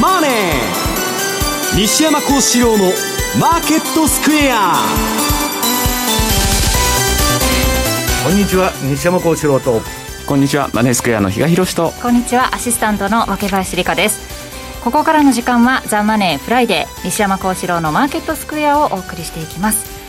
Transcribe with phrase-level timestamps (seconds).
[0.00, 0.30] マネー」
[1.76, 4.88] 西山孝四郎の「マーケットスクエア」
[8.24, 9.82] こんにちは西山孝四郎と。
[10.26, 11.92] こんにちはマネースクエアの比嘉宏と。
[12.02, 14.20] こんにちはアシスタントの若林理香です。
[14.82, 19.99] ここからの時間はザ・マネーフライデー西山孝四郎のマーケットスクエアをお送りしていきます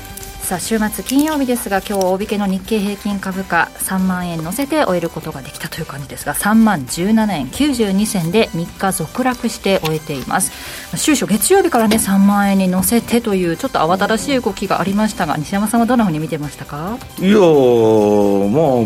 [0.51, 10.51] さあ週末金曜日ですが今日大引けの日経平均株価3万円乗せて終えることができたという感じですが3万17円92銭で3日続落して終えています。
[10.97, 16.97] 週初月曜日からね3万円に乗せてというちょっと慌ただしい動きがありましたが西山さんはどんなふうに見てましたか？
[17.17, 17.43] いやまあ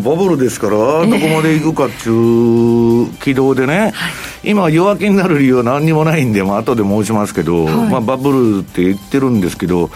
[0.08, 4.10] バブルですから、どこまで行くかっちゅう軌道でね、は
[4.44, 9.90] い、今弱気になる理由は何にもないんで、まあ後で申しますけど、はい、まあバブルって言ってるんですけど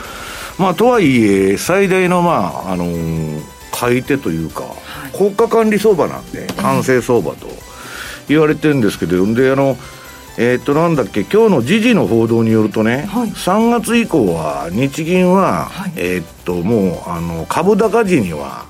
[0.59, 3.41] まあ、とはいえ、最大の、まあ、あのー、
[3.72, 4.76] 買い手というか、は
[5.08, 7.47] い、国家管理相場なんで、完成相場と
[8.28, 9.78] 言われてるんですけど、で、あの、
[10.38, 18.66] えー、っと、なんだっけ、今日の時事の報道によるとね、はい、3月以降は、日銀は、はい、えー、っと、もう、あの、株高時には、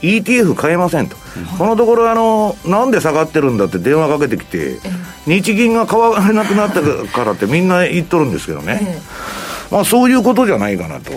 [0.00, 1.16] ETF 買えませんと、
[1.58, 4.78] このところあの、なんで下がってるんだって電話かけてきて、
[5.26, 9.00] 日銀が買われなくなったからってみんな言っとるんですけどね、
[9.70, 11.12] まあ、そういうことじゃないかなと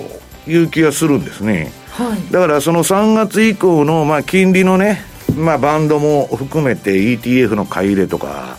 [0.49, 1.71] いう気がするんですね。
[1.91, 5.01] はい、だからその3月以降のまあ金利のね、
[5.35, 8.57] まあ、バンドも含めて ETF の買い入れとか、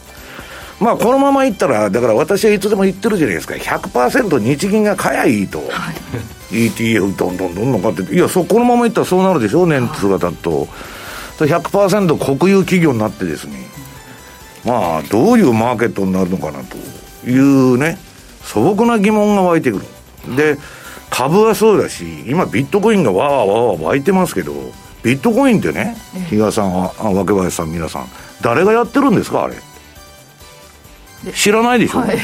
[0.79, 5.65] まあ、このままいったら、だから私はいつでも言ってるじゃないですか、100%日銀が買やいいと、は
[6.53, 10.69] い、ETF どんどんどんどん買って、いやそ、このままいったらそうなるでしょ、年数が経つと。
[11.39, 13.57] 100%国有企業になってですね、
[14.65, 16.77] まあ、どういうマーケットになるのかなと
[17.29, 17.99] いうね、
[18.43, 19.83] 素朴な疑問が湧いてく
[20.27, 20.37] る。
[20.37, 20.59] で、
[21.11, 24.53] 株はそうだし、今ビットコインがわーわーわー湧いてますけど、
[25.03, 25.97] ビットコインってね、
[26.29, 28.07] 比嘉さんは、若林さん、皆さん、
[28.43, 29.57] 誰がやってるんですか、あれ？
[31.33, 32.17] 知らないでしょ、はい、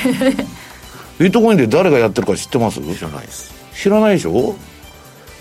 [1.19, 2.81] ビットコインで誰がやってるか知ってます？
[2.81, 3.53] 知らないです。
[3.75, 4.55] 知らないでしょ？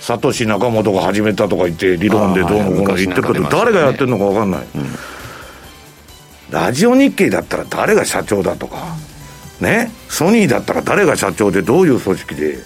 [0.01, 4.85] サトシ仲本が始めたとか言って理論でどうのこうの言ってるけど、ね、誰がやってるのか分かんない、うん、
[6.51, 8.77] ラジオ日経だったら誰が社長だとか、
[9.61, 12.57] ねソニーだったら誰が社長でどういう組織で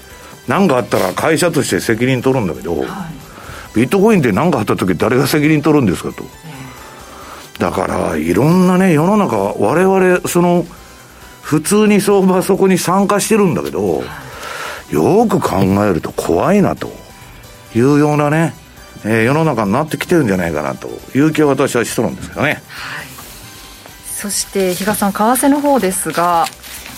[0.47, 2.87] 何かあったら会社として責任取るんだけど、はい、
[3.75, 6.23] ビットコインで何かあった時誰が責任取るんですかと、
[7.59, 10.65] だからいろんなね世の中我々その
[11.41, 14.03] 普通に相場そこに参加してるんだけど、
[14.91, 16.99] よく考えると怖いなと。
[17.75, 18.53] いうようなね、
[19.05, 20.89] えー、世の中になってきてるんじゃないかなと。
[21.15, 22.47] いう気は私はしそうなんですけどね。
[22.47, 23.07] はい、
[24.05, 26.45] そして比嘉さん為替の方ですが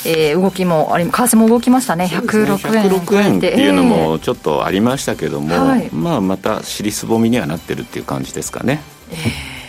[0.06, 2.06] えー、動きもあり為替も動きましたね。
[2.06, 8.82] 106円ね、106円っていうのもちょっとありましたけども、えーまあまた尻すぼみにはなってるっていう感じですかね。
[9.12, 9.62] えー。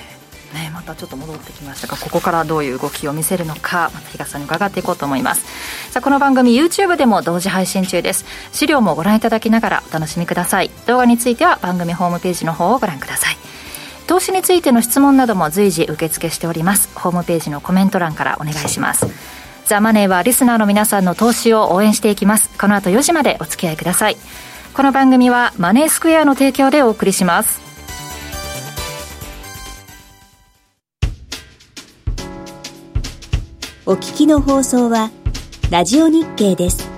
[0.53, 5.91] ね、またちょっと戻ってきましたがここからどういう動きを見せるのかまた東さんに伺っていこうと思います。
[5.91, 8.25] さあこの番組 YouTube でも同時配信中です。
[8.53, 10.71] 資料もご覧いただきながらお楽しみください。
[10.87, 13.37] 動画については番組ホームページの方をご覧ください。
[14.07, 16.91] 投資についての質問なども随時受付しております。
[16.95, 19.07] ホームページのコメント欄からお願いします
[19.67, 22.51] ザ・マネーはリスナーの皆さんの投資を応援していきます。
[22.59, 24.17] この後4時までお付き合いください。
[24.75, 27.61] この番組はマネースクエアの提供でお送りします。
[33.85, 35.11] お聞きの放送は、
[35.71, 36.92] ラジオ日経です。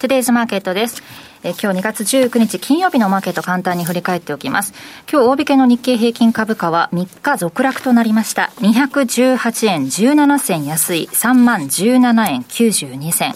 [0.00, 1.00] トゥデイズマーケットです。
[1.44, 4.74] え今日2月19日金曜日のマーケット簡単に振り返っておきます。
[5.08, 8.50] 今日大引けの日経平均株価は3日続落となりました。
[8.56, 13.34] 218円17銭安い3万17円92銭。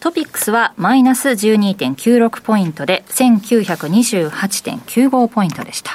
[0.00, 5.92] トピックスはマイナス12.96ポイントで1928.95ポイントでした。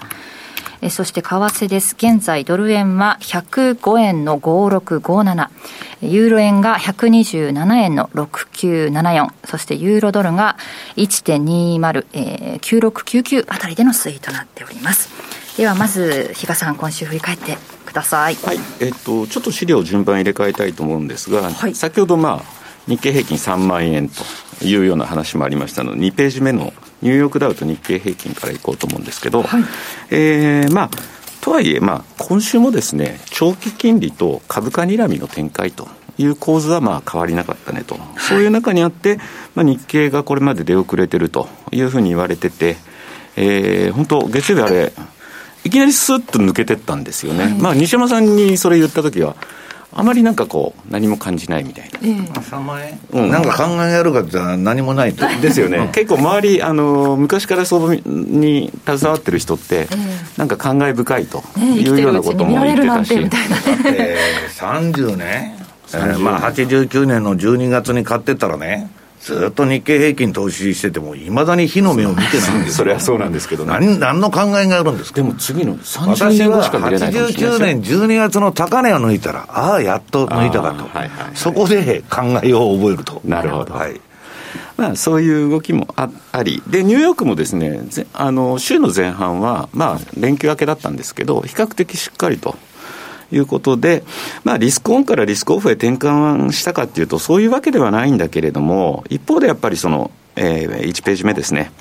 [0.85, 1.95] えそして為替です。
[1.97, 5.49] 現在ドル円は105円の5657。
[6.03, 9.29] ユーロ円が127円の6974。
[9.45, 10.57] そしてユーロドルが
[10.95, 15.09] 1.20、えー、9699あたりでの推移となっております。
[15.57, 17.57] ではまず比嘉さん今週振り返って
[17.87, 18.35] ください。
[18.35, 18.59] はい。
[18.79, 24.21] えっとちょっと資料順番入れ替えたいと思うんですが、はい、先ほどまあ日経平均3万円と
[24.61, 29.63] いうような話もありましたので、2ページ目のニューヨークダウと日経平均からいこうと思うんですけど、はい、
[30.11, 30.89] えー、まあ、
[31.41, 35.87] とはいえ、まあ、今週もですね、長期金利と株価にらみの展開と
[36.17, 39.19] いう構図はまあ変わりなかったねと、そういう中にあって、
[39.53, 42.77] まあ、日経がこれまで出遅れてるというふうに言われてて、
[43.35, 44.93] えー、本当、月曜日あれ、
[45.65, 47.43] いきなりスッと抜けてったんですよね。
[47.43, 49.35] はい、まあ、西山さんにそれ言ったときは、
[49.93, 51.99] あまりなんかこう、何も感じないみたいな。
[52.01, 55.25] えー、3万円、うん、なんか考えやるかって何もないと。
[55.41, 55.89] ですよね。
[55.95, 59.97] 結構周り、あの、昔から相場に携わってる人って、えー、
[60.37, 63.15] なんか感慨深いというようなことも言ってたし。
[63.15, 64.17] だって
[64.57, 65.55] 30年、
[65.93, 68.89] えー、 まあ89年の12月に買ってたらね、
[69.25, 73.71] ずっと日経平均投資してても、いまだに火の目を見てないんです それはそうなんですけどね。
[73.71, 75.15] 何何の考えがあるんですか？
[75.15, 77.53] でも次の30年後しか見れないかもしれない。
[77.55, 83.19] 89年12月の高値を抜いたら、ああ、やっと抜いたかと、はいはいはい、そこで考えを覚えると。
[83.25, 83.73] なるほど。
[83.73, 83.99] はい。
[84.77, 87.81] まあ、そういう動きもああり、で、ニューヨークもですね、
[88.13, 92.55] あの週の前半は、まあ、連休明けだったんですけど、比較的しっかりと。
[93.31, 94.03] いうことで、
[94.43, 101.71] まあ、リスクオンからリスクオフへ転換したかっていうと、そういうわけではないんだけれども、一方でやっぱりその、えー、1ページ目ですね。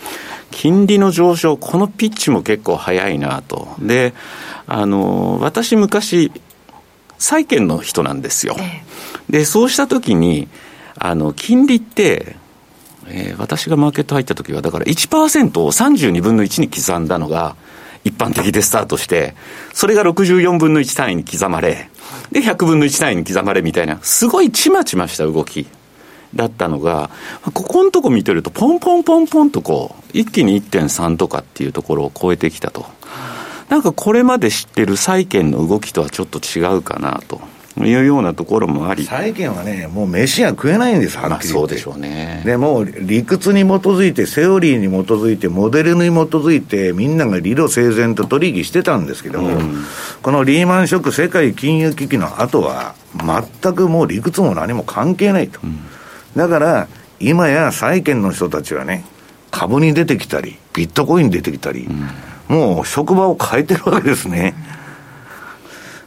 [0.50, 3.68] 金利の上昇、このピッチも結構早いなと。
[3.80, 4.14] で、
[4.66, 6.30] あの、私昔、
[7.18, 8.56] 債券の人なんですよ。
[9.28, 10.48] で、そうしたときに、
[10.96, 12.36] あの、金利って、
[13.06, 17.56] えー、私がマーケット入った時は、だから1%を32分の1に刻んだのが、
[18.04, 19.34] 一般的でスタートして、
[19.72, 21.88] それが64分の1単位に刻まれ、
[22.30, 25.66] で、100分の1単位に刻まれみたいな、すごいちまちました動き
[26.34, 27.10] だったのが、
[27.42, 32.86] ここのとこ見てると、ポンポンポンポンとこう、一気に1.3とかっていうところを超えてきたと。
[33.68, 37.40] なんかこれまで知ってる債券の動きとはちょっと違うかなと。
[37.78, 42.42] いうようなところもあり債券はね、もう飯が食えないんです、はっきりそうでしょうね。
[42.44, 49.84] でも理屈に基づいて、セオリーに基づいて、モデルに基づいて、みんなが理路整然と取引してたんですけども、うん、
[50.22, 55.58] このリーマンショック、世界金融危機の後は、全くもう理屈も何も関係ないと。
[55.64, 55.80] うん、
[56.36, 56.88] だから、
[57.18, 59.04] 今や債券の人たちはね、
[59.50, 61.88] 株に出てきたり、ビットコイン出てきたり、
[62.48, 64.54] うん、もう職場を変えてるわけですね。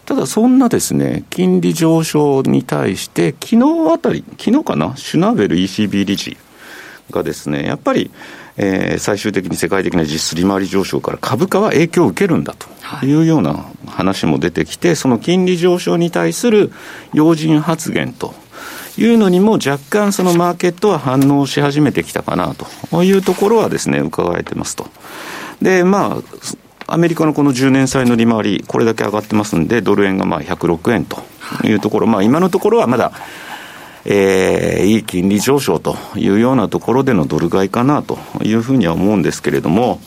[0.08, 6.38] ただそんなですね、金利上昇に対して、昨日あたり、昨日かな、シュナーベル ECB 理事
[7.12, 8.10] がですね、やっぱり、
[8.56, 16.72] えー、最終的に世界的な実質利回り上昇から株価は影響を受けるんだというような話も出てきて、その金利上昇に対する
[17.14, 18.34] 要人発言と
[18.98, 24.88] いうのにも若干そのマーケットは反応し始めてきたかなというところはですね、伺えてますと。
[25.62, 31.18] で、まあ、アメリカのこの10年債の利回り、これだけ上がってますんで、ドル円がまあ106円と
[31.66, 33.12] いうところ、まあ、今のところはまだ、
[34.06, 40.00] えー、いい金利上昇というようなところでのドル買いかなというふうには思うんですけれども、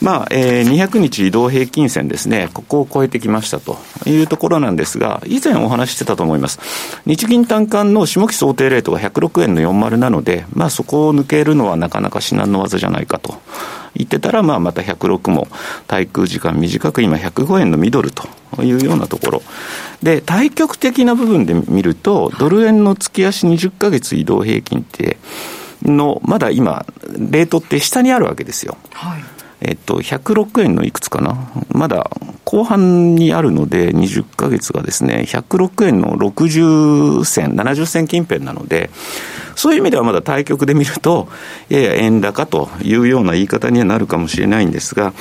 [0.00, 6.60] まあ、えー、200日移動平均線ですね、ここを超えてきましたというところなんですが、以前お話ししてたと思います。
[7.06, 13.34] 日銀短観の下期想定レートが106円の40なので、まあそこを抜けるのはなかなか至難の技じゃないかと。
[13.96, 15.48] 言ってたら、まあまた106も
[15.86, 18.28] 対空時間短く今105円のミドルと
[18.62, 19.42] いうようなところ。
[20.02, 25.18] で、対極的な部分で見ると、ドル円の月足20ヶ月移動平均って、
[25.82, 28.76] の、まだ今、レートって下にあるわけですよ。
[28.92, 29.22] はい
[29.60, 32.10] えっと、106円のいくつかな、まだ
[32.44, 38.90] 後半にあるので、20か月がですね、106円の60銭、70銭近辺なので、
[39.56, 41.28] そういう意味ではまだ対局で見ると、
[41.68, 45.12] やや円高というような言い方にはなるかもしれないんですが、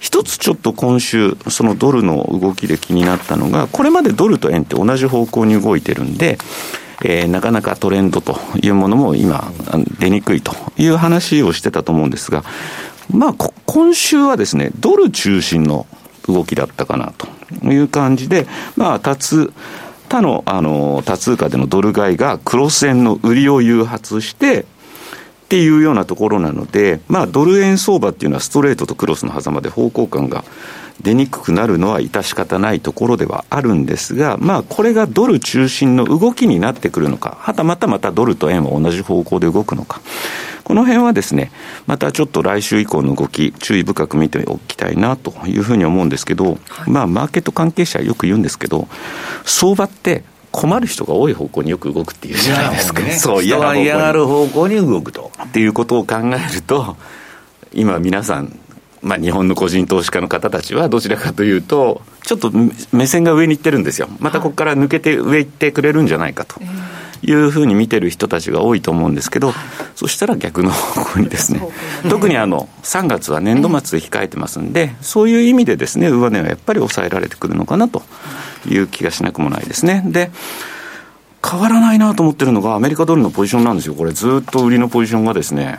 [0.00, 6.38] 一つちょっと今週、そのドルの動きで気になったのが、これまでドルと円って同じ方向に動いてるんで、
[7.04, 9.52] えー、なかなかトレンドというものも今、
[9.98, 12.44] 出にくいという話をしてたと思うんですが、
[13.12, 13.34] まあ、
[13.66, 15.86] 今週はですね、ドル中心の
[16.26, 17.28] 動きだったかなと
[17.66, 18.46] いう感じで、
[18.76, 19.52] まあ、つ、
[20.08, 24.64] 他の、あの、多通貨でのドル買いがクロス円の売りを誘発して、
[25.48, 30.44] っていうようなところなので、まあ、ドル円相場っていうのはストレートとクロスの狭間で方向感が
[31.00, 40.02] 出にくくなるのは致し方ないところではあるんですが、まあ、これがドル中心の動きになってくるのか、はたまたまたドルと円は同じ方向で動くのか。
[40.64, 41.50] この辺はですね、
[41.86, 48.86] またちょっと来週以降の動き、注意深く見ておきたいなというふうに思うんですけど、はい、まあ、マーケット関係者はよく言うんですけど、
[49.46, 50.24] 相場って
[50.58, 53.02] 困る人が多い方向によく動くっていうじゃないですか。
[53.02, 55.30] ね、そう、嫌が嫌がる方向に動くと。
[55.44, 56.96] っていうことを考えると、
[57.72, 58.58] 今皆さん、
[59.00, 62.52] まあ、日本の個人投資家の方たちはどちらかというと、ちょっと
[62.92, 64.08] 目線が上に行ってるんですよ。
[64.18, 66.60] またここから抜けて上行ってくれるんじゃないかと。
[67.22, 69.52] いうふうに見てる人たちが多いと思うんですけど、
[69.96, 71.60] そしたら逆の方向にですね、
[72.08, 78.02] 特にあの3月は年度末で控えてますんで、そういう意味でですね、上値はやっぱり抑えられてくるのかなと
[78.68, 80.02] いう気がしなくもないですね。
[80.06, 80.30] で
[81.48, 85.78] 変わらないなと思ってるのが、アメリカドルのポジションなんですよ、これ、ずっと売りのポジションがですね、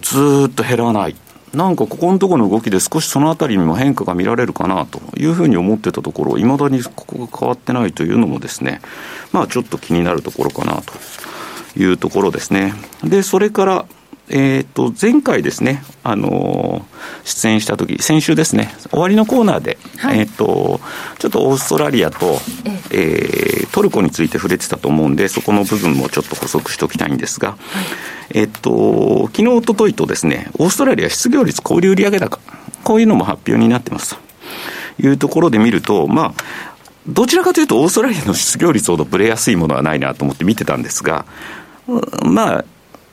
[0.00, 1.16] ずっと減らない。
[1.52, 8.80] なんかここのところの動きで少しそのあたりにも変化が見られるかなというふうに思ってたところ、いまだにここが変わってないというのもですね、
[9.32, 10.92] まあちょっと気になるところかなと
[11.78, 12.74] いうところですね。
[13.04, 13.86] で、それから、
[14.28, 20.80] えっ、ー、と、前回ですね、あのー、出演した時、先週ですね、終わりのコーナーで、はい、えっ、と、
[21.18, 22.38] ちょっとオーストラリアと、
[22.90, 27.56] えー、トルコについて触れてたと思うんで、そこの部分もちょっと補足しておきたいんですが、は
[28.34, 32.38] い、えっと、昨日、おとといとですね、オーストラリア失業率、小売売上高、
[32.84, 34.16] こういうのも発表になってます。
[34.16, 36.44] というところで見ると、まあ、
[37.08, 41.24] どちらかというと、オーストラリアの失業率ほどぶれやすいものはないなと思って見てたんですが、
[42.22, 42.64] まあ、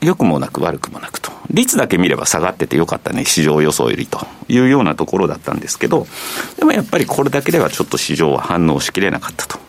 [0.04, 1.32] 良くもなく悪くもなくと。
[1.50, 6.08] 率だけ見れば下がっててよかったね、市場予想よりというようなところだったんですけど、
[6.58, 9.60] でもやっぱりこれだけではちょっと市場は反応しきれなかったと。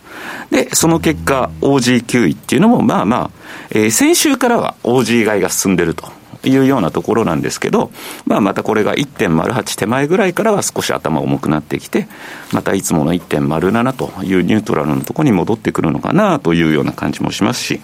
[0.50, 3.30] で、その結果、OG9 位っていうのも、まあまあ、
[3.70, 6.10] えー、先週からは OG 買いが進んでると。
[6.48, 7.90] いうようなところなんですけど、
[8.26, 12.06] まあ、またこれが1.08手前ぐらいからは少し頭重くなってきて、
[12.52, 17.80] またいつもの1.07というニュートラルのところに戻ってくるのかなというような感じもしますし、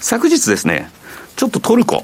[0.00, 0.90] 昨日ですね、
[1.38, 2.02] ちょっとトルコ、は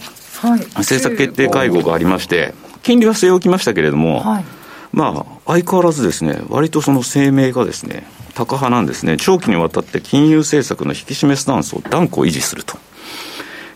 [0.57, 4.45] い、政策決定会合がありまして、金利は据え置きましたけれども、はい、
[4.93, 12.79] まあ、相変わらずですね、割とその声明がですね、高派なんですね、長期にわたって金融政策の引き締めスタンスを断固維持すると、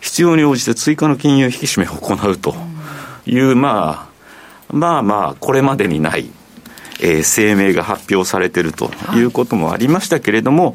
[0.00, 2.54] 必要に応じて追加の金融引き締めを行うと
[3.26, 4.08] いう、ま
[4.70, 6.30] あ、まあまあ、これまでにない、
[7.00, 10.74] えー、声明が発表されているということもありましたけれども、はい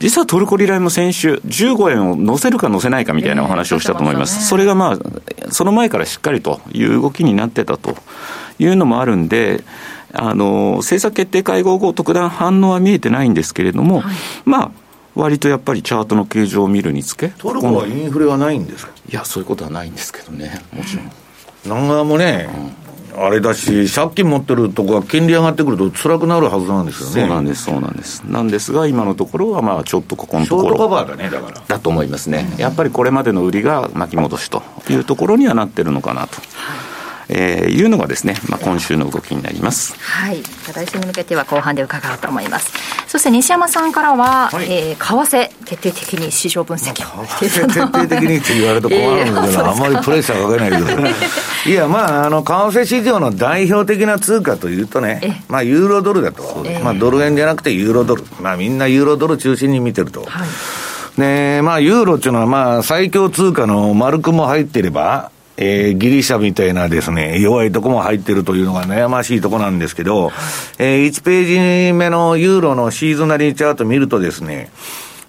[0.00, 4.38] 実はトルコリライも先週、15円を乗せるか乗せないかみたいなお話をしたと思います。
[4.38, 4.98] えー、それがまあ、
[5.52, 7.94] その前からしっかりという動きになってたと
[8.58, 9.62] いうのもあるんで、
[10.12, 14.14] あの、政策決定会合後、特段反応は見えてないんですけれども、はい、
[14.44, 14.70] まあ、
[15.14, 18.92] 割とやっぱりチャートの形状を見るにつけトルコはインフレはないんですか？
[19.10, 21.10] いやそういうことはないんですけどねもちろん。
[21.64, 22.48] 南側もね、
[23.16, 27.14] あれだし、借金持ってるとこは金利上がってくると辛くなるはずなんですよね。
[27.14, 28.22] そうなんです、そうなんです。
[28.22, 30.68] なんですが、今のところは、まあ、ちょっとここのところ。
[30.68, 31.62] ショートカバーだね、だから。
[31.66, 32.52] だと思いますね。
[32.58, 36.36] やっぱりこれまでの売りが巻き戻しというところにはなってるのかなと。
[37.32, 39.94] えー、いうのがですね、まあ、今週の動きになります。
[40.00, 40.42] はい。
[40.74, 42.72] 来週に向けては後半で伺おうと思います。
[43.06, 47.24] そして西山さんからは、はい、えー、為替、徹底的に市場分析を。
[47.24, 51.06] 為替徹底的にって言われると困るんだけど、 あんまりプレッシャーかけないけど。
[51.70, 56.66] いや、まあ、あの、為替市場の代表的な通貨というとね、まあ、ユーロドルだと。
[56.82, 58.24] まあ、ドル円じゃなくてユーロドル。
[58.40, 60.22] まあ、みんなユーロドル中心に見てると。
[60.22, 60.48] はい
[61.16, 65.30] ねまあ、ユーロっていうのは、まあ、最強通貨の丸くも入ってれば、
[65.62, 70.32] えー、ギリシャみたいなですね、弱いとこも入ってるというのが悩ましいとこなんですけど、
[70.78, 74.70] えー、1ページ目のユーロのシーズナリーチャート見るとですね、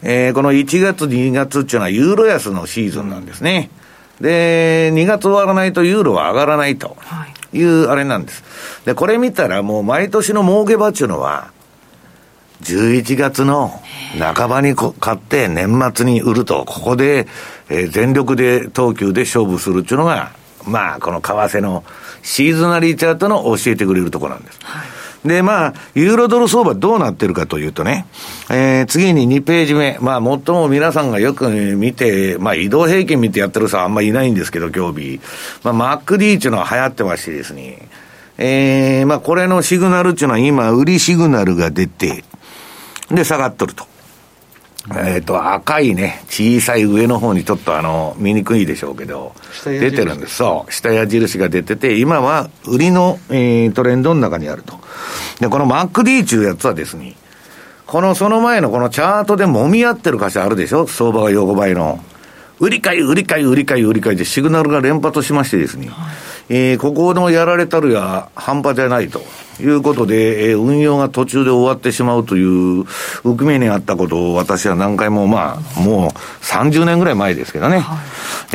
[0.02, 3.70] えー、この1月、2月っていうのはユーロ安のシーズンなんですね。
[4.22, 6.96] で、2月終わらないとユーロは上がらないと
[7.52, 8.42] いうあれなんです。
[8.86, 11.52] で、これ見たらもう毎年の儲け場っていうのは、
[12.62, 13.82] 11月の
[14.18, 17.28] 半ばに買って年末に売ると、ここで、
[17.70, 20.32] えー、全力で東急で勝負するっていうのが、
[20.66, 21.84] まあ、この為替の
[22.22, 24.60] シーズナリーチャートの教えてくれるところなんです。
[24.64, 24.84] は
[25.26, 28.06] い、で、まあ、ユーロドル相場どうなってるかというとね、
[28.50, 35.22] えー、次に2ページ目、まあ、最も皆さんがよく見て、まあ、移動平均見てやってる人はあんまりいないんですけど、今日日。
[35.64, 37.88] まあ、マック D っていうのは流行ってましてですね、
[38.38, 42.24] えー、まあ、これのシグナルっていうのは今、売りシグナルが出て、
[43.16, 43.86] で、下がっとると。
[44.90, 50.38] えっ、ー、と、赤いね、小さい上の方にちょっとあの、見にくいでしょうけど、出てるんです。
[50.38, 50.72] そう。
[50.74, 54.80] 下矢印が出てて、今は売りの、えー、トレンドの中にあると。
[55.40, 57.16] で、この MacD 中やつはですね、
[57.86, 60.88] このその前のこのチャートで揉み合ってる箇所あるでしょ？
[60.88, 62.00] 相場が横ばいの。
[62.60, 66.08] 売り買い、売り買い、売り買い、売り買いでシグナルが連発しましてですね、は
[66.41, 69.22] い、えー、ここのやられたるや半端じゃないと。
[69.62, 72.82] いうことで、えー、運用が途中で終わってしまうという、
[73.22, 76.10] 浮き目にあったことを私は何回も、まあ、もう
[76.44, 77.96] 30年ぐらい前ですけどね、は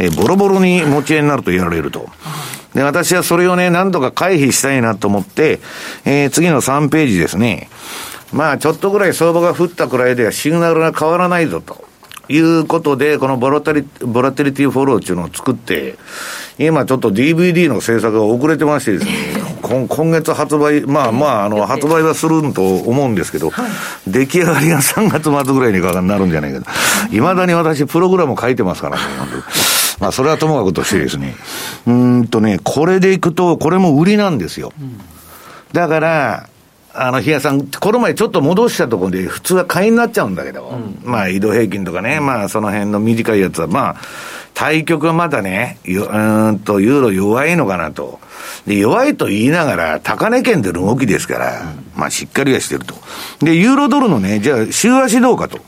[0.01, 2.09] い、えー、ボロボロに持ち家になるとやられると。
[2.75, 5.61] で、私はそれをね、何とか回避したいなと思って、
[6.05, 7.69] えー、次の3ページですね。
[8.33, 11.86] まあ、ちょっとぐらい相場が降ったくらいではシグナルが変わらないぞと。
[12.29, 15.97] いうことで、このボラテリボラテリティフォローっていうのを作って、
[16.59, 19.13] 今ちょっと DVD の制作が遅れてましてですね、
[19.63, 23.53] 今今月発売、まあまあ、あの、発売はすると思うんですけど、
[24.07, 27.15] 出来上がりが3月末ぐらいになるんじゃないかと。
[27.15, 29.03] いまだに私、プログラム書いてますからね、
[30.01, 31.35] まあ、それはともかくとしてですね、
[31.87, 34.73] うんとね、これでいくと、これも売りなんですよ。
[35.73, 36.49] だから、
[36.99, 43.97] あの、日谷さん、この前ちょっと戻したところで、普通は買いになっちゃうんだけど、うん、まあ、移動平均とかね、まあ、その辺の短いやつは、まあ、
[44.55, 48.21] 対局はまだね、うんと、ユーロ弱いのかなと。
[48.67, 52.95] で、弱いと言いながら、高値圏での動きですから、うん、まあ、しっかりはしてると。
[53.41, 55.59] で、ユーロドルのね、じゃあ、週足どうかと。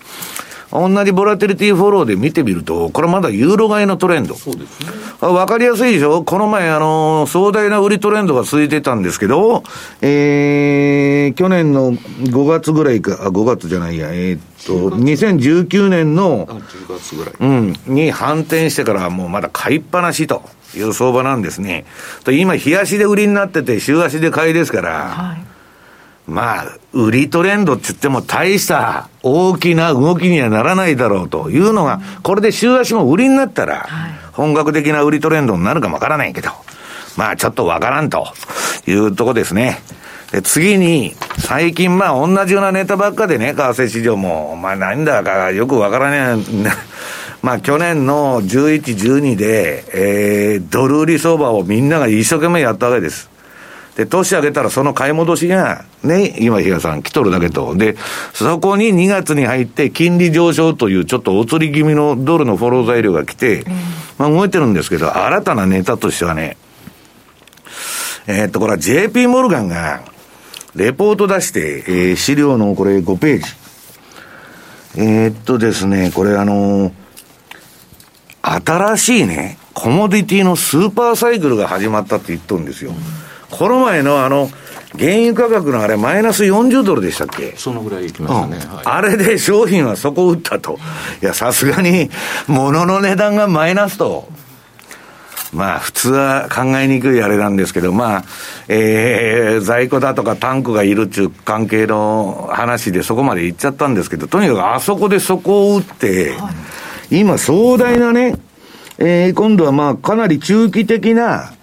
[0.70, 4.34] 同じボラテリティフォローで見てみると、これまだユーロ買いのトレンド。
[4.34, 4.88] そうですね。
[5.20, 6.22] わかりやすいでしょ？
[6.22, 9.62] この前、あの、壮大な売りトレンドが続いてたんですけど、
[10.02, 17.34] えー、去年の5月ぐらいか、あ、5月じゃないや、えー、っと、2019年の、10月ぐらい。
[17.40, 20.42] うん、に反転してからもうまだ買いっぱなしと
[20.76, 21.84] いう相場なんですね。
[22.24, 25.57] と今、日足で売りになってて、週足で買いですから、はい
[26.28, 33.88] まあ、売りトレンドって言っても大した大きな動きにはならないだろうというのが、これで週足も売りになったら、
[34.32, 36.50] 本格的な売りトレンドになるかもわからないけど、
[37.16, 38.28] まあちょっとわからんと
[38.86, 39.78] いうとこですね。
[40.30, 46.38] で、次に、最近まあ同じようなネタばっかでね、為替市場も、まあなんだかよくわからない。
[47.40, 53.30] まあ去年の11、12で、えー、ドル売り相場をみんなが一生懸命やったわけです。
[53.98, 57.74] で、年上げたらその買い戻しが、ね、今、比嘉さん来とるだけと。
[57.74, 57.96] で、
[58.32, 63.64] そこに2月に入って金利上昇というちょっとお釣り気味のドルのフォロー材料が来て、
[64.16, 66.56] まあ動いてるんですけど、新たなネタとしてはね、
[68.28, 70.04] えー、っと、これは JP モルガンが、
[70.76, 73.44] レポート出して、えー、資料のこれ5ページ。
[74.96, 76.92] えー、っとですね、これあのー、
[78.42, 82.92] 新しいね、コモディティのスーパーサイクルが始まったって言っとるんですよ。
[82.92, 84.50] うんこの前のあの、
[84.98, 87.54] 原油価格のあれ、マイナス40ドルでしたっけ？
[87.56, 88.76] そのぐらいいきましたね、うん。
[88.76, 90.78] はい、あれで商品はそこ打ったと。
[91.22, 92.10] いや、さすがに、
[92.46, 94.28] 物の値段がマイナスと。
[95.50, 98.24] まあ、普通は考えにくいあれなんですけど、まあ、
[98.68, 106.50] えー、在庫だとかタンクがいるっていう関係の話でそこまで行っちゃったんですけど、とにかくあそこでそこを打って、は
[107.10, 108.36] い、今壮大なね、
[108.98, 111.54] えー、今度はまあ、かなり中期的な、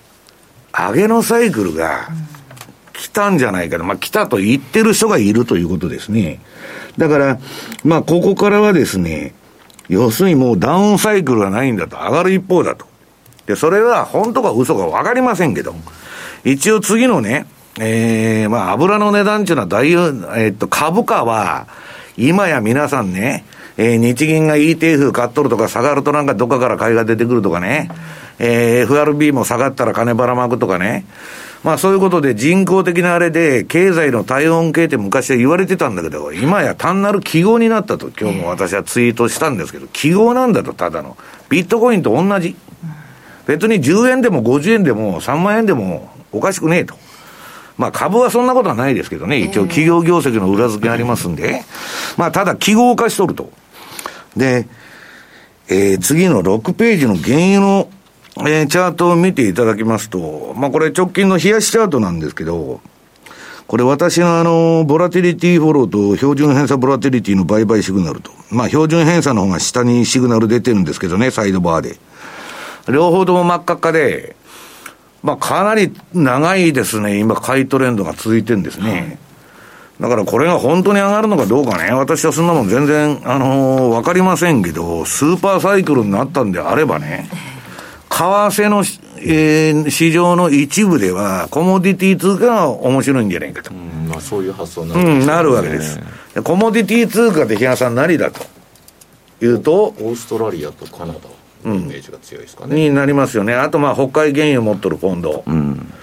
[0.77, 2.09] 上げのサイクルが
[2.93, 6.39] 来たんじゃないかと、まあ来たと言ってる人がいるということですね。
[6.97, 7.39] だから、
[7.83, 9.33] まあここからはですね、
[9.87, 12.85] 要するにもうダウンサイクルがないんだと、上がる一方だと。
[13.45, 15.75] で、それは本当か嘘かわかりませんけど、
[16.43, 17.45] 一応次のね、
[17.79, 21.67] えー、まあ油の値段っていうのは大、えー、っと株価は、
[22.17, 23.45] 今や皆さんね、
[23.77, 27.89] えー、日銀が ETF 買っとるとか下がるとなんかどっかから買いが出てくるとかね、
[28.39, 31.05] えー、FRB も下がったら金ばらまくとかね。
[31.65, 41.17] まあそういうことで人工的なあれで経済の体温計って昔は言われてたんだけど、今や単なる記号になったと今日も私はツイートしたんですけど、記号なんだとただの。
[41.49, 42.55] ビットコインと同じ。
[43.47, 46.95] 別に10円でも50円でも3万円でもおかしくねえと。
[47.77, 51.63] まあ株はそんなことはないですけどね、一応企業業績の裏付けありますんで、
[52.15, 53.51] まあただ記号化しとると。
[54.35, 54.67] で、
[55.67, 57.89] えー、次の6ページの原油の
[58.37, 62.81] えー、チャートを見ていただきますと、まあこれ直近の冷やしチャートなんですけど、
[63.67, 68.31] これ私のあの、ボラティリティフォローと標準偏差ボラティリティの売買シグナルと。
[68.51, 71.95] まあ標準偏差の方が下にシグナル出てるんですけどね、サイドバーで。
[72.91, 74.35] 両方とも真っ赤っかで、
[75.23, 79.17] まあかなり長いですね、今買いトレンドが続いてるんですね。
[79.99, 87.29] だからこれが本当に上がるのかどうかね、私はそんなもん全然、あのー、わかりませんけど、スーパーサイクルになったんであればね、
[88.09, 88.83] 為替の、
[89.19, 93.71] えー、市場の一部では、コモディティ通貨が面白いんじゃないかと。
[93.71, 95.99] うんまあ、そういう発想になる、ね、うん、なるわけです。
[96.43, 98.45] コモディティ通貨で日嘉さん何だと
[99.41, 101.19] いうと、オーストラリアとカナダ
[101.69, 102.75] のイメージが強いですかね。
[102.75, 103.53] うん、になりますよね。
[103.55, 105.45] あと、まあ、北海原油持っとるポンド。
[105.47, 105.93] うん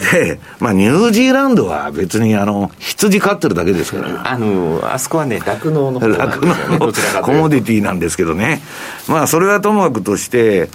[0.00, 4.30] で、まあ、ニュージーランドは別にあの、羊飼ってるだけですから。
[4.30, 8.62] あの、あそこはね、酪農の方酪農のコモディティなんですけどね。
[9.08, 10.70] まあ、それはともかくとして、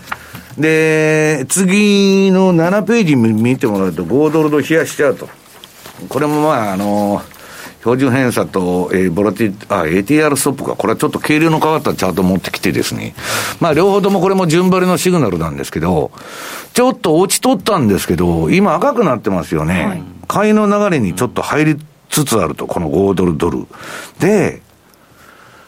[0.59, 5.27] で、次の7ページ見てもらうと、5ドルの冷やしチャート。
[6.07, 7.21] これもまあ、あの、
[7.85, 10.75] 標準偏差と、えー、ボラティ、あ、ATR ストップか。
[10.75, 13.13] これはちょっと軽量の変わったチャート持ってきてですね。
[13.59, 16.11] まあ、両方ともこれも順張りのシグナルなんですけど、
[16.73, 19.85] ちょっと落ちとったんですけど、今赤くなってますよね。
[19.85, 21.77] はい、買いの流れにちょっと入り
[22.09, 23.67] つつあると、この5ドルドル。
[24.19, 24.63] で、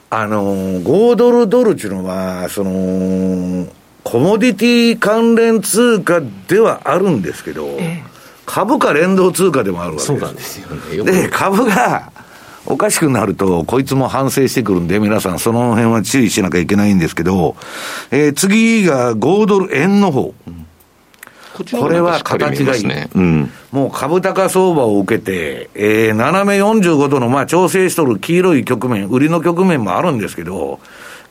[0.09, 3.67] あのー、5ドルドルっていうのは、その、
[4.03, 8.16] コモディティ関連通貨ではあるんですけど、ええ
[8.47, 10.07] 株価連動通貨でもあるわけです。
[10.07, 11.11] そうなんですよね。
[11.11, 12.11] で、株が
[12.65, 17.57] おかしくなると、こいつも反省してくるんで、皆さんその辺は注意しなきゃいけないんですけど、
[18.09, 20.33] えー、次が5ドル円の方。
[20.47, 20.65] うん
[21.57, 22.83] これは形がいい。
[22.85, 30.79] ねうん、もう株高相場を受けて、えー、斜め45度の、まあ、調整しとる黄色い局面、売りの局面もあるんですけど、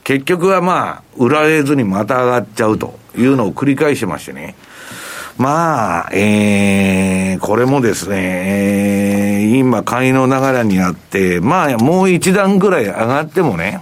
[0.03, 4.57] 結局はまあ、売られずにまた上がっちゃうというのを繰り返してましてね。
[5.39, 13.81] まあ、えー、これもですね、えー、今、買いの流れにあって、まあ、もう一段ぐらい上がってもね、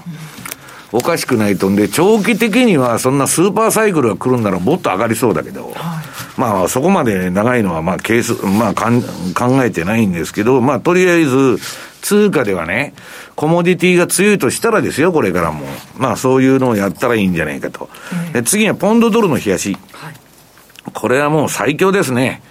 [0.91, 5.75] おかしくないとんで、長期的にはそんなスーパーサイクルが来るんならもっと上がりそうだけど、はい、
[6.37, 11.59] まあ、そこまで長いのは、まあ、ケース、まあかん、考えてないんですけど、まあ、とりあえず、
[12.03, 12.95] 通貨ではね、
[13.35, 15.67] コモディティが強いとしたらですよ、これからも。
[15.97, 17.89] まあ、そういうのをやったらいいんじゃないかと。
[18.35, 19.77] うん、次はポンドドルの冷やし。
[19.93, 20.24] はい
[20.93, 22.43] これはもう最強ですね。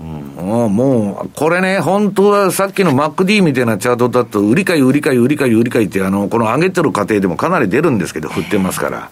[0.00, 9.10] うん、もう、これね、本当はさっきの MacD みたいなチャートだと、売り買い、売り買い、売り買い、売り買いって、あの、この上げてる過程でもかなり出るんですけど、振ってますから。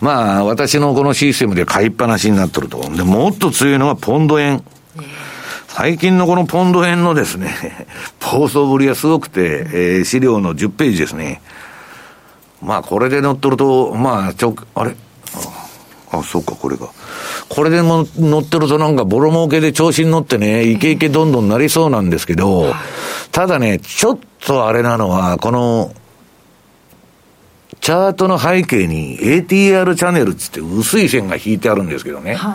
[0.00, 2.78] まあ、私のこのシステムで買いっぱなしになってると。
[2.96, 4.64] で、もっと強いのはポンド円。
[5.68, 7.86] 最近のこのポンド円のですね、
[8.32, 11.42] 暴走ぶりがすごくて、えー、資料の10ページですね。
[12.62, 14.94] まあ、これで乗っとると、まあ、ちょ、あれ？
[16.12, 16.88] あ、そうか、これが。
[17.48, 22.72] これでも乗ってるとなんかボロ儲けで調子に乗ってね、イケイケどんどんなりそうなんですけど、
[23.30, 25.94] ただね、ちょっとあれなのは、この、
[27.80, 32.34] チャートの背景に ATR チャンネルっつって薄い線が引いてあるんですけどね。
[32.34, 32.54] はい、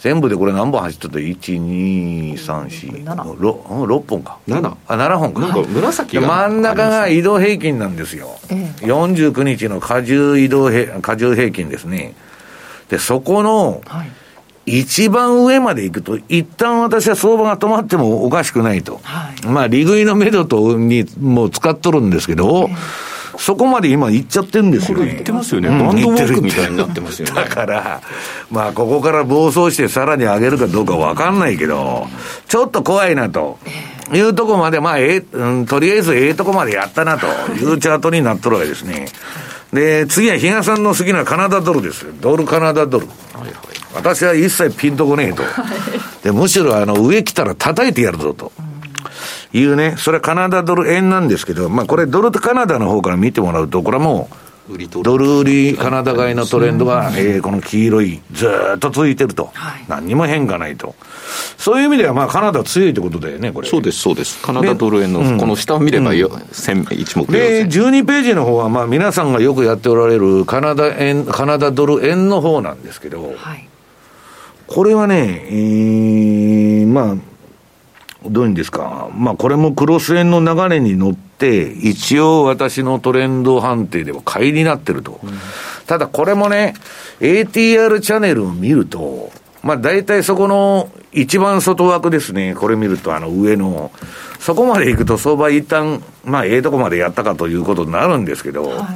[0.00, 4.38] 全部でこれ何本走ってた ?1、2、3、4、6, 6本か。
[4.48, 4.76] 7?
[4.88, 5.40] あ、7本か。
[5.42, 8.36] なんか紫真ん中が移動平均なんですよ。
[8.50, 12.14] ええ、49日の荷重移動へ、荷重平均ですね。
[12.88, 13.82] で、そこの、
[14.66, 19.00] 一番上まで行くと、一旦私は相場が止まってもおかしくないと。
[19.02, 22.68] はい、まあ、利食いのメドとにもう使っとるんですけど、
[23.38, 25.14] そこまで今行っちゃってるんですよね。
[25.14, 25.68] 行ってますよね。
[25.68, 27.34] バンドウォークみたいになってますよね。
[27.40, 28.00] だから、
[28.50, 32.08] まあ、ここから暴走してさらに上げるかどうかわかんないけど、
[32.48, 33.58] ちょっと怖いなと。
[34.12, 39.06] いうとこまで、まあ、ええ、うん、とりあえずええとこまでやったなというチャートになっとるわけですね。
[39.72, 43.06] で、次は比嘉さんの好きなカナダドルですドルカナダドル。
[43.06, 43.52] はいはい、
[43.94, 45.42] 私は一切ピンとこねえと。
[46.22, 48.52] で、むしろあの、上来たら叩いてやるぞと。
[49.52, 54.34] いうね、それはカナダドル円なんですけど、まあこれドルとカナダの方から見てもらうと、これはもう、
[55.02, 59.50] ドル売りカナダ買いのトレンドが、えー、この黄色い、ずっと続いてると。
[59.54, 60.94] はい、何にも変化ないと。
[61.56, 63.68] そういう意味では、まあ、カナダ強いってことだよね、これ。
[63.68, 64.42] そうです、そうです。
[64.42, 66.28] カナダドル円の、この下を見れば、うん、一
[67.18, 73.68] 目で、12ページの方は、まあ、皆さんがよくやっておられるカナダ円、カナダドル円の方なんですけど、はい、
[74.66, 77.16] これはね、えー、まあ、
[78.24, 85.20] どういうんですか、まあ、これもクロス円の流れに乗って、一応私のトレンド判定では買いになってると。
[85.22, 85.30] うん、
[85.86, 86.74] ただこれもね、
[87.20, 89.30] ATR チャンネルを見ると、
[89.62, 93.92] まあ大体そこの一番外枠ですね、これ見るとあの上の、
[94.40, 98.88] そこまで行くと相場一旦、まあええとこまでやったかということになるんですけど、は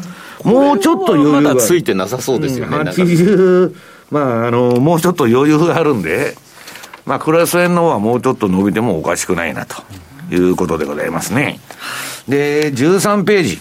[0.44, 1.40] い、もうちょっと余裕が。
[1.42, 2.76] まだついてなさそうですよね。
[2.76, 3.74] うん、80、
[4.10, 6.34] まああの、もうちょっと余裕があるんで、
[7.06, 9.82] まあクラス円の方はもうちょっと伸びてもおかしくないなと
[10.30, 11.60] いうことでございますね。
[12.28, 13.58] で、13ページ。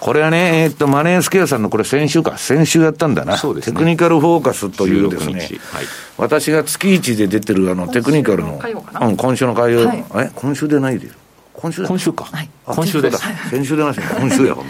[0.00, 3.36] これはね、えっと、マネースケアさんのこれ先週か、先週やったんだな。
[3.36, 3.74] そうですね。
[3.74, 5.40] テクニカルフォーカスというですね、
[5.72, 5.84] はい、
[6.16, 8.60] 私が月一で出てるあの、テクニカルの、
[9.02, 11.08] うん、今週の会話、はい、え、今週でないで
[11.52, 12.24] 今週今週か。
[12.24, 13.18] はい、今週です。
[13.50, 14.28] 先週出ましたね。
[14.28, 14.64] 今週や、本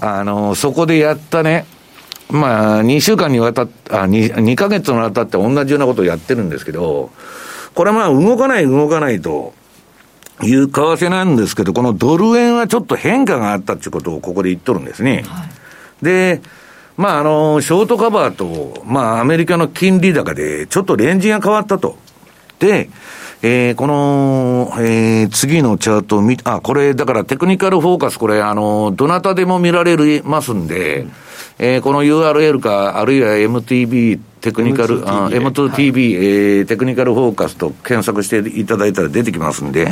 [0.00, 0.08] 当。
[0.08, 1.64] あの、そこでやったね、
[2.30, 7.10] まあ、2週間にわたって、あ2、2ヶ月にわたって同じようなことをやってるんですけど、
[7.74, 9.54] これはまあ、動かない、動かないと、
[10.42, 15.24] いう為替なんですけど、このドル円はちょっと変化があったっていうことをここで言っとるんですね。
[15.26, 16.42] はい、で、
[16.96, 21.96] まあ、あの、ショートカバーと、まあ、アメリカの金利高で、ちょっとレンジが変わったと。
[22.66, 22.88] っで、
[23.42, 31.12] えー、この、えー、次のチャートを見、あ、これ、だからテクニカルフォーカス、これ、あの、どなたでも見られますんで、うん、
[31.58, 39.90] えー、この URL か、あるいは MTB テクニカル、M2TV, M2TV、はい、えー、テクニカルフォーカスと検索していただいたら出てきますんで、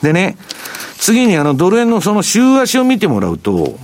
[0.00, 0.38] でね、
[0.96, 3.78] 次にあの、ドル円のその週足を見てもらうと、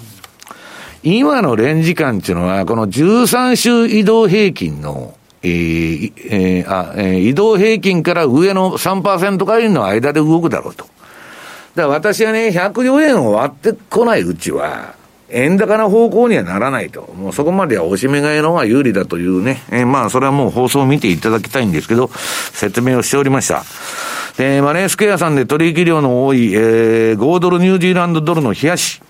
[1.03, 10.87] 今のレンジ感っていうのは、この13週移動平均の、えーえあえー、移動平均から上の3%回の間で動くだろうと。
[11.75, 14.95] だから私はね、104円を割ってこないうちは、
[15.31, 17.11] 円高な方向にはならないと。
[17.17, 19.63] もうそこまではおしめ買いの方が有利だというね。
[19.71, 22.09] えー、まあ、それはもう放送を見ていただきたいんですけど、
[22.53, 23.65] 説明をしておりました。
[24.37, 29.01] で、マネースクエアさんで取引量の多い、えー、5ドルニュージーランドドルの冷やし。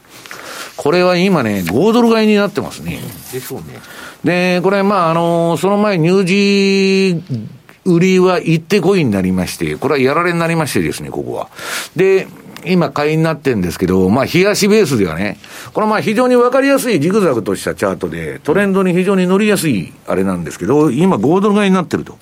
[0.77, 3.01] これは今ね、5ドル買いになってますね。
[3.33, 3.81] でしょうね。
[4.25, 7.49] で、これ、まあ、あのー、その前、ニュージー、
[7.85, 11.49] 売りは一手こいになりまして、これはやられになりましてですね、ここは。
[11.97, 12.29] で、
[12.65, 15.39] 今買いになってるんですけど、まあ、冷やしベースではね、
[15.73, 22.19] これまあ非常にわかりやすいジグザグとしたチャートで、トレンドに非常に乗りやすいあれなんですけど、今5ドル買いになってると。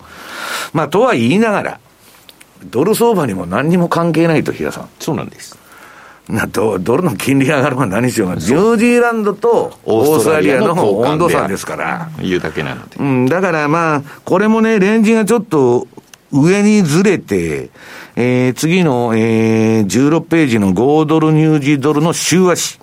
[0.73, 1.81] まあ、とは言いながら、
[2.65, 4.89] ドル相場にも何にも関係ないと、比嘉さん。
[4.99, 5.59] そうなんです。
[6.31, 12.11] なドドルの金利上がるのは何しようが、ニュージーランドとオーストラリアの温度差ですから。
[12.23, 12.97] いうだけなので。
[12.99, 15.89] うん、だからまあ、これもね、レンジがちょっと
[16.33, 17.71] 上にずれて、
[18.17, 22.79] えー、次の、えー、16ページの5ドルニュージードルの週足。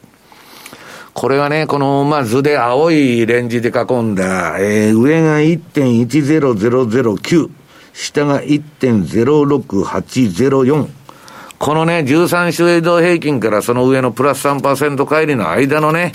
[1.13, 7.49] これはね、この、まあ、図で青いレンジで囲んだ、えー、上が1.10009、
[7.93, 10.96] 下が1.06804。
[11.59, 16.11] このね、13週移動平均からその上のプラス3%乖離の間のね、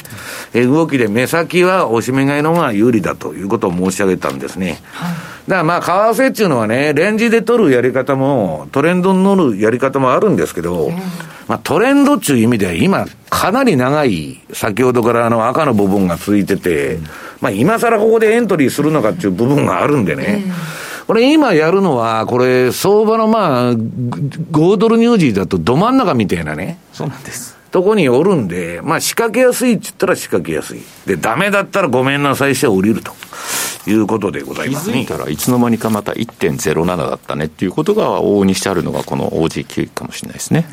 [0.55, 4.81] 動きで目先はおしめ買いの方が有利だということを申し上げたんですね。
[4.93, 5.15] はい、
[5.49, 5.83] だからまあ、
[6.15, 10.93] 為替っていうのはね、レンジで取るやり方も、トレンドに乗るやり方もあるんですけど、
[11.49, 17.01] まあ、トレンドっていう意味では今、かなり長い、先ほどからあの赤の部分が続いてて、
[17.41, 20.45] まあ、今更ここでエントリーするのかっていう部分があるんでね。
[21.13, 26.79] これ今やるのは、これ、相場のまあ、5ドルニュージーだとど真ん中みたいなね。
[26.95, 27.55] そうなんです。
[27.71, 30.81] とこにおるんで、まあ仕掛けやすいって言ったら仕掛けやすい。
[31.05, 33.13] で、ダメだったらごめんなさいして降りると
[33.87, 34.95] いうことでございますね。
[34.95, 40.67] 気づいたらいつの間にかまた1.07だったねっていうことが往々にしてあるのがこの OG9 かもしれないですね。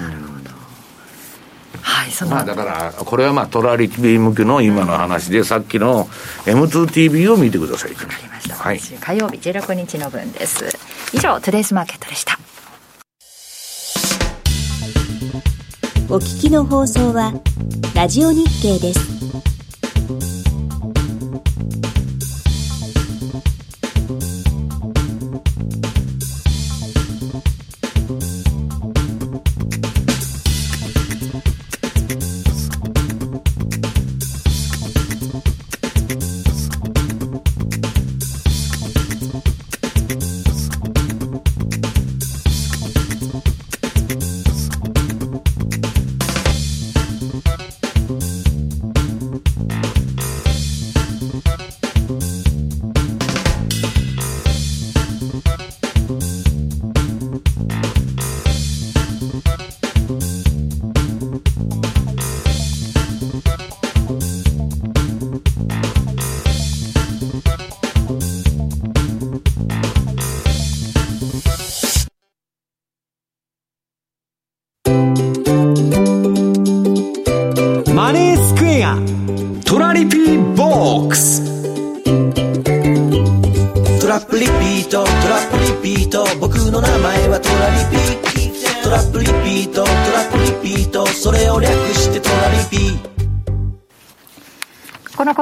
[1.81, 6.05] はい、そのまあだから、これはまあトラリティ向けの今の話で、さっきの
[6.45, 7.91] M2TV を見てください。
[7.91, 8.55] わかりました。
[8.55, 10.65] はい、火曜日16日の分です。
[11.13, 12.39] 以上、トゥデイスマーケットでした。
[16.11, 17.33] お聞きの放送は、
[17.93, 19.58] ラジオ日経です。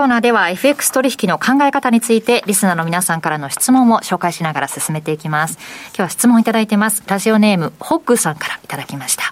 [0.07, 5.57] ナーでは FX 取引の考え方についてリスナーの皆さんからの質問も紹介しながら進めていきます。
[5.89, 7.03] 今日は質問いただいてます。
[7.07, 9.23] ラジオネーム、ホッグさんからいただきました。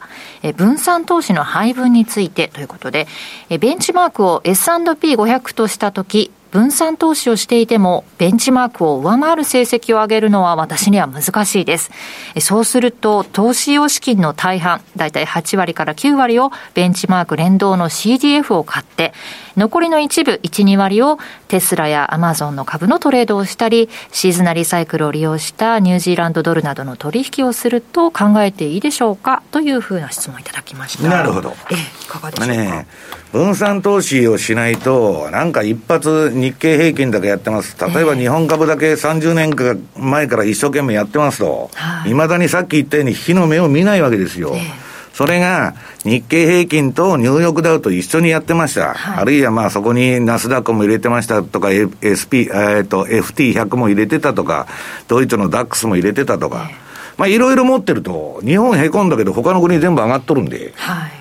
[0.43, 3.07] え分散投資の配分についてということで、
[3.49, 11.91] えベンチマークを S&P500 としたとき、分散投資をしていても、ベンチマークを上回る成績を上げるのは私には難しいです。
[12.39, 19.13] そうすると、投資用資金の大半、だいたい8割から9割をベンチマーク連動の CDF を買って、
[19.57, 31.09] 残りの一部、1、2割をテスラやアマゾンの株のトレードをしたり、シーズナリサイクルを利用したニュージーランドドルなどの取引をすると考えていいでしょうかというふうな質問をいただきました。
[31.09, 31.53] なるほど。
[31.69, 32.53] えいかがでしょうか？
[32.53, 32.87] ね
[33.31, 37.75] 分散投資をしないと、なんか一発2日経平均だけやってます。
[37.79, 41.69] 例えば日本株だけ30年か前から一生懸命やってますと、
[42.05, 44.51] い、まだにさっき言ったように火の目を見ないわけですよ。
[44.55, 48.93] えーそれが日経平均とニューヨークダウと一緒にやってました。
[48.93, 51.69] はい、あるいはまあそこにナスダックも入れてましたとか、
[52.03, 54.67] SP、えっと、FT100 も入れてたとか、
[55.07, 56.69] ドイツのダックスも入れてたとか、
[57.15, 61.11] まあいろいろ持ってると、日本へこんだけど他の国全部上がっとるんで、はい、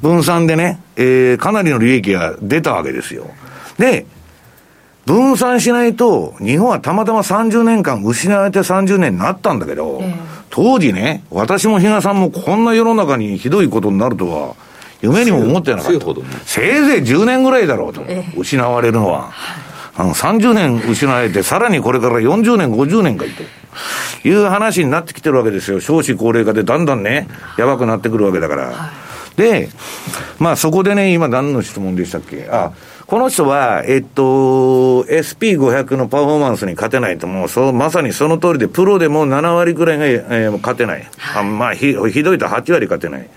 [0.00, 3.30] 分散でね、えー、かなりの利益が出たわけですよ。
[3.76, 4.06] で、
[5.06, 10.16] 分散しないと、日本はたまたま30年間失われて30年になったんだけど、えー、
[10.50, 14.54] 当時ね、私も比嘉さんもこんな世の中にひどいことになるとは、
[15.00, 16.06] 夢にも思ってなかった。
[16.44, 19.30] せいぜい10年ぐらいだろうと、えー、失われるのは。
[19.94, 23.42] あの30年失われて、さらにこれから40年、50年かいと。
[24.24, 25.80] いう話になってきてるわけですよ。
[25.80, 28.66] 少子高齢化でだんだんね、やばくなってくるわけだから。
[28.66, 28.90] は
[29.36, 29.68] い、で、
[30.38, 32.48] まあそこでね、今何の質問でしたっけ？
[32.50, 32.72] あ、
[33.12, 41.06] この人は、えっと、SP500 のパフォーマンスに勝てないと、もうそう、まさにその通りで、プロでも7割くらいが、えー、勝てない。
[41.18, 43.28] はい、あまあひ、ひどいと8割勝てない。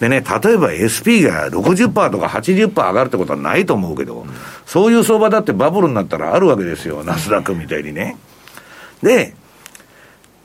[0.00, 4.26] でね、例えば SP が60%とか80%上がるってことはないと思うけど、
[4.66, 8.16] そういう相場だってバブルになったらあるわけですよ、ナスダックみたいにね。
[9.04, 9.36] で、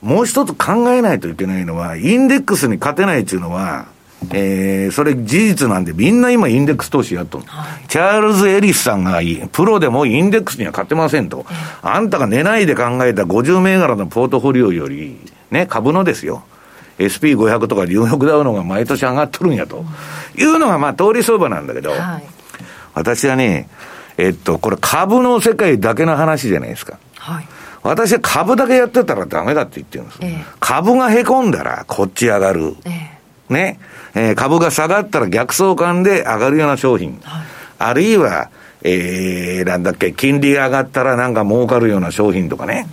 [0.02, 3.86] もう一つ考えないといけないのは、インデックスに勝てないっていうのは、
[4.32, 9.20] えー、それ事実なんで、みんな今インデックス投資やっとる、はい、チャールズ・エリスさんが
[9.52, 11.46] プロでもインデックスには勝てませんと。
[11.82, 15.18] あんたが寝ないで考えた50銘柄のポートフォリオより、
[15.50, 16.42] ね、株のですよ。
[16.98, 19.84] SP500 とかニューヨークダウのが毎年上がっとるんやと。
[20.36, 22.24] いうのがまあ通り相場なんだけど、はい、
[22.94, 23.68] 私はね、
[24.16, 26.98] えっと、これ株の世界だけの話じゃないですか。
[27.16, 27.48] はい
[27.82, 30.18] 私は株だけやってたらダメだって言ってるんです。
[30.20, 32.76] えー、株がへこんだらこっち上がる。
[32.84, 33.08] えー、
[33.50, 33.78] ね。
[34.14, 37.20] えー、株が下がったら逆相関で上がるような商品。
[37.22, 37.46] はい、
[37.78, 38.50] あるいは、
[38.82, 42.86] えー、なんだっけ、金利が上がったらなんか儲かるような商品とかね。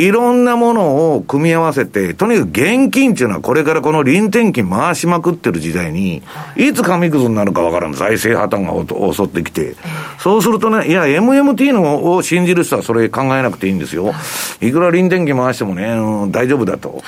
[0.00, 6.22] いろんなものを組み合わせて、とにかく現金っていうのはこれからこの臨転機回しまくってる時代に、
[6.56, 7.92] いつ紙くずになるかわからん。
[7.92, 9.76] 財政破綻が襲ってきて。
[10.18, 14.14] そうするとね、いや、MMT のを信じる人はそれ考えなくていいんですよ。
[14.62, 17.02] いくら臨転機回してもね、うん、大丈夫だと。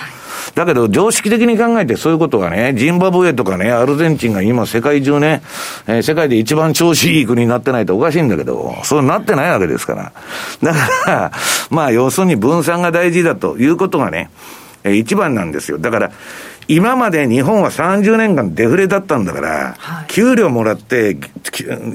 [0.54, 5.42] だけど、常識的に考えてそういうことがね、ジンバブエとかね、アルゼンチンが今世界中ね、
[5.86, 10.12] えー、世界で一番調子いい国になってないとおかしいんだけど、そうなってないわけですから。
[10.62, 11.32] だから、
[11.70, 14.30] まあ、要するに分散が大事だということがね、
[14.84, 15.78] えー、一番なんですよ。
[15.78, 16.12] だから、
[16.68, 21.16] 今まで日本は30年間デフレだったんだから、はい、給料もらって、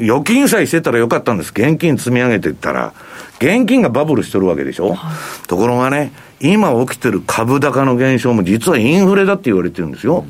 [0.01, 1.51] 預金さえしてたらよかったんです。
[1.51, 2.93] 現金積み上げていったら。
[3.39, 10.25] 現金がバブルしてるわけでしょ、はい、ところがね、今起きてる株高の現象も実はインフレだって言われてるんですよ。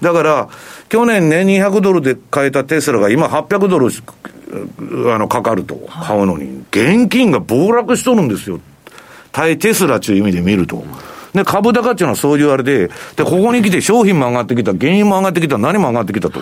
[0.00, 0.48] だから、
[0.88, 3.88] 去年ね、200ドルで買えたテスラが今800ドル
[5.12, 8.60] あのかかると、買うのに、現金が暴落しとるんですよ。
[9.34, 10.84] 対テスラという意味で見ると。
[11.34, 16.38] で、株高っていうのはそういうあれで、で、ここに来て商品も上がってきた、原因も上がってきた、何も上がってきたと。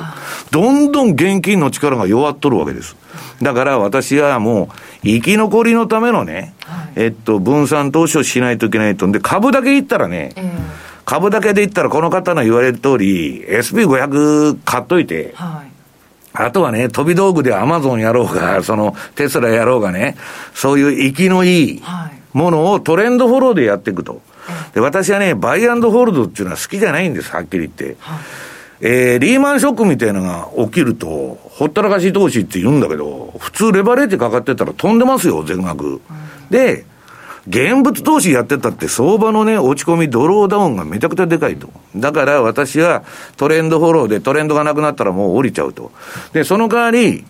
[0.51, 2.95] どんどん現金の力が弱っとるわけです。
[3.41, 4.69] だから私はもう、
[5.03, 9.11] 生き残りのためのね、はい、えっと、分散投資をしないといけないと。
[9.11, 10.45] で、株だけ言ったらね、えー、
[11.07, 15.73] 株だけで言ったらこの方の言われる通り、SP500 買っといて、はい、
[16.35, 20.17] あとはね、飛び道具でアマゾンやろうが、そのテスラやろうがね、
[20.53, 21.83] そういう生きのいい
[22.33, 24.21] ものをトレンドフォローでやっていくと。
[24.75, 27.97] で、私はね、バイアンドホールドっていうのは好きじゃないんです、はっきり言って。
[28.01, 28.19] はい、
[28.81, 35.87] えー、リーマンショックみたいなのが起きると、ほったらかし投資って言うんだけど、普通レバレッジかかってたら飛んでますよ、全額。
[35.87, 36.01] うん、
[36.51, 36.85] で、
[37.49, 41.69] 現物投資やってたって相場のね、落ち込み、ドローダウンがめちゃくちゃでかいと。
[41.97, 43.03] だから私は
[43.37, 45.91] トレンドフォローでトレンドがなくなったらもう降りちゃうと。
[46.33, 47.25] で、その代わり、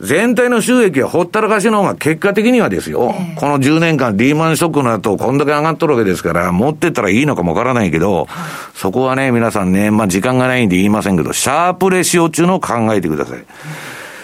[0.00, 8.26] 全体の収益はほったらかしの方が結果的にはですよ、えー、この10年間リーマンショックの後、こんだけ上がっとるわけですから、持ってったらいいのかもわからないけど、
[8.74, 13.44] そこはね、皆さんね、まあ時間がないんで言いませんけど、シャープレシオ中の考えてください。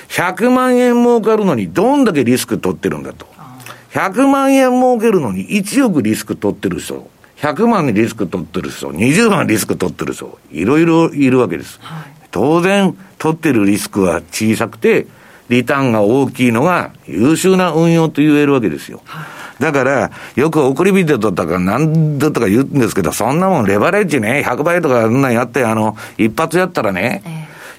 [0.08, 3.26] 100万円儲かるのにどんだけリスク取ってるんだと。
[3.92, 11.78] 100万円儲けるのに1億リスク取ってる人、100万にリスク取ってる人、20万リスク取ってる人、いろいろいるわけです。
[11.80, 15.06] はい、当然、取ってるリスクは小さくて、
[15.50, 19.02] リターンが大きいのが優秀な運用と言えるわけですよ。
[19.58, 27.22] だから、よく送り人とか何だとか言うんですけど、そんなもんレバレッジね、100倍とかそんなんやって、あの、一発やったらね、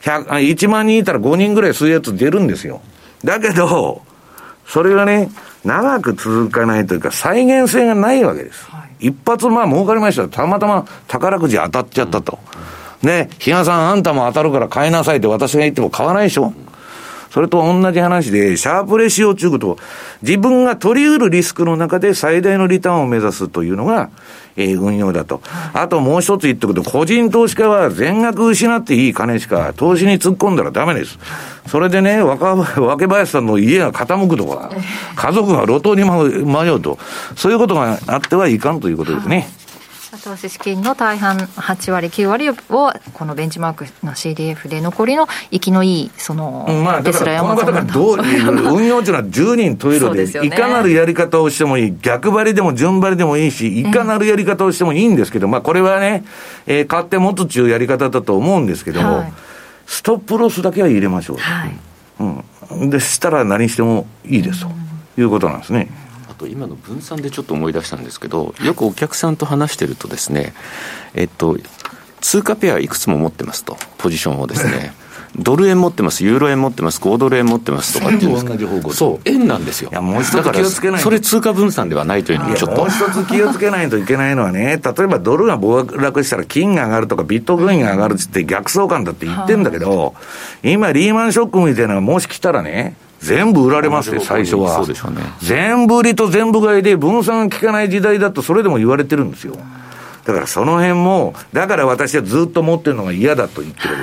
[0.03, 2.81] 1万人いたら5人ぐらい吸うやつ出るんですよ。
[3.23, 4.01] だけど、
[4.67, 5.29] それがね、
[5.63, 8.65] 長く続かないというか、再現性がないわけです。
[8.69, 10.27] はい、一発まあ儲かりました。
[10.27, 12.37] たまたま宝くじ当たっちゃったと。
[13.01, 16.53] ね、比嘉さんあんたも当たるから買いなさいって私が言っても買わないでしょ。
[17.31, 19.77] それと同じ話で、シャープレシオ中こと、
[20.21, 24.09] 自分が取り得るリスクの中で最大のリターンを目指すというのが、
[24.57, 25.41] えー、運用だと。
[25.73, 31.17] あともう一つ言っておくと、個人投資家は全額失っていい金しか投資に突っ込んだらダメです。
[31.67, 34.69] それでね、若、若林さんの家が傾くとか、
[35.15, 36.99] 家族が路頭に迷うと、
[37.37, 39.47] そういうことがあってはいかんということですね。
[40.17, 42.55] 投資資金の大半8割9割を
[43.13, 56.25] このベンチマークの CDF で残りの生きのいいその、まあ、だからこの方がどう運用というのは10人トイレでで、いかなるやり方をしてもいい逆張りでも順張りでもいいしいかなるやり方をしてもいいんですけど、まあこれはね、
[56.67, 59.33] えー、買って持つっていうやり方だと思うんですけども、はい、
[59.85, 61.79] ストップロスだけは入れましょう、はい、
[62.69, 66.00] うん、でしたら何してもいいですということなんですね。
[66.41, 70.53] と今の分散でちょっと思い出したんですけどよくお客さんと話してるとですね
[71.13, 71.57] えっと
[72.19, 74.93] 通貨ペアいくつも持ってますとポジションをですね。
[75.33, 78.45] ドル円持ってます、ユーロ円持ってます、5ドル円持ってますとかっていうんです。
[78.45, 79.89] か、そう、円なんですよ。
[79.89, 82.81] いや、もう一つ気をつけないそれ通貨分散ではないというのもちょっと。
[82.81, 90.15] もう一つ気をつけないといけないのはね、 例えばドルが暴落したら金が上がるとかビットコインが上がるって逆相関だって言ってんだけど、
[90.63, 94.75] 今リーマンショックみたいなのがもし来たらね、全部売られますよ、最初は。
[94.75, 95.21] そうでしょうね。
[95.41, 99.55] 全部売りと全部買いで分散が効かない時代だと、それでも言われてるんですよ。
[100.25, 103.95] だからその辺も、だから私はずっと持ってるのが嫌だと言ってる。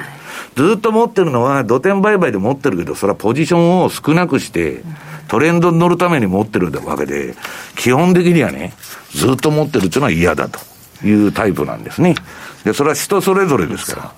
[0.57, 4.83] ずっと持ってるのは、土天売買で持ってるけど、それはポジションを少なくして、
[5.29, 7.35] トレンドに乗るために持ってるわけで、
[7.77, 8.73] 基本的にはね、
[9.13, 10.59] ずっと持ってるっていうのは嫌だと
[11.07, 12.15] いうタイプなんですね。
[12.65, 14.13] で、それは人それぞれですから。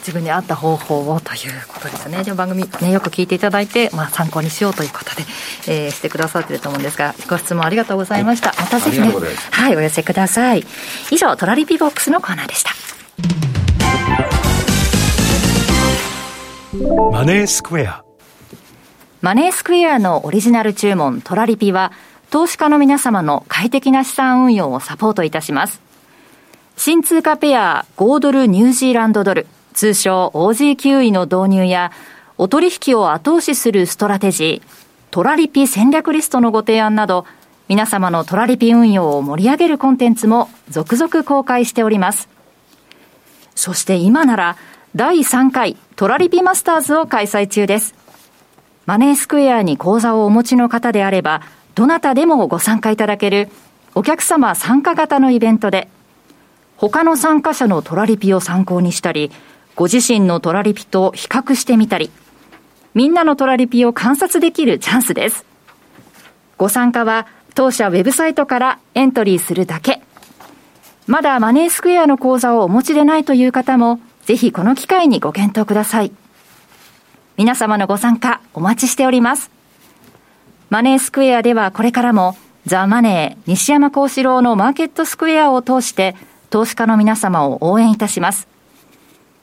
[0.00, 2.24] 自分に合った方法をということですね。
[2.24, 5.22] でも番組ね、よく聞いていただいて、まあ参考にしようということで、
[5.68, 8.54] えー、してくださってると思うんですが、ご質問ありがとうございました。
[8.58, 9.12] またぜひね、
[9.50, 10.64] はい、お寄せください。
[11.10, 12.70] 以上、トラリピボックスのコーナーでした。
[17.12, 18.04] マネースクエア。
[19.20, 21.92] マネースクエアのオリジナル注文トラリピは、
[22.30, 25.80] 投資家の皆様の快適な資産運用をサポートいたします。
[26.76, 31.92] 新通貨ペア5ドルニュージーランドドル通称 OG9 位の導入や、
[32.38, 34.68] お取引を後押しするストラテジー、
[35.10, 37.26] トラリピ戦略リストのご提案など、
[37.68, 42.28] 皆様のトラリピ運用を盛り上げるコンテンツも続々公開しております。
[43.54, 44.56] そして今なら、
[44.96, 47.94] 第3回トラリピマスターズを開催中です。
[48.86, 51.42] マネースクエアに口座をお持ちの方であれば、
[51.76, 53.48] どなたでもご参加いただける
[53.94, 55.88] お客様参加型のイベントで、
[56.76, 59.30] 他の参加者のトラリピを参考にしたり、
[59.80, 62.10] ご自身のトラリピと比較してみたり、
[62.92, 65.46] みんなのトラリピを観察できるチャンスです。
[66.58, 70.02] ご参加は当社ウェブサイトからエントリーするだけ。
[71.06, 76.12] まだマネースクエアの口座をお持ちでないという方も、ぜひこの機会にご検討ください。
[77.38, 79.50] 皆様のご参加お待ちしております。
[80.68, 86.16] マネースクエアではこれからもザ・マネー西山幸四郎のマーケットスクエアを通して
[86.50, 88.49] 投資家の皆様を応援いたします。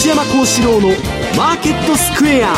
[0.00, 0.88] 西山幸四郎の
[1.36, 2.54] マーケットスクエア。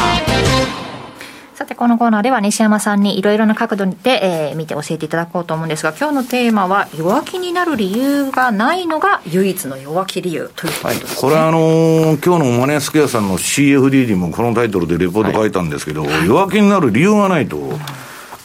[1.56, 11.04] さて、このコーナーでは西山さんにいろいろな角度で、えー、見て教えていただこうと思うんですが、今日のテーマは、弱気になる理由がないのが唯一の弱気理由ということですね。
[11.04, 17.58] はい、これはあのー、今日のマネースクエアさんの CFD にもこのタイトルでレポート書いたんですけど、はい、弱気になる理由がないと、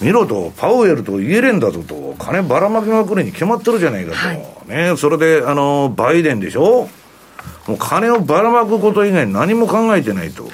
[0.01, 6.89] 見ろと、パウエルとイエレンだぞと、金ばらまきまくりに決まってるじゃないかと、はい、ね、それで、あのー、バイデンでしょ？
[7.67, 10.43] もう金をばらまくこと以外何も考えてないと。
[10.43, 10.51] はい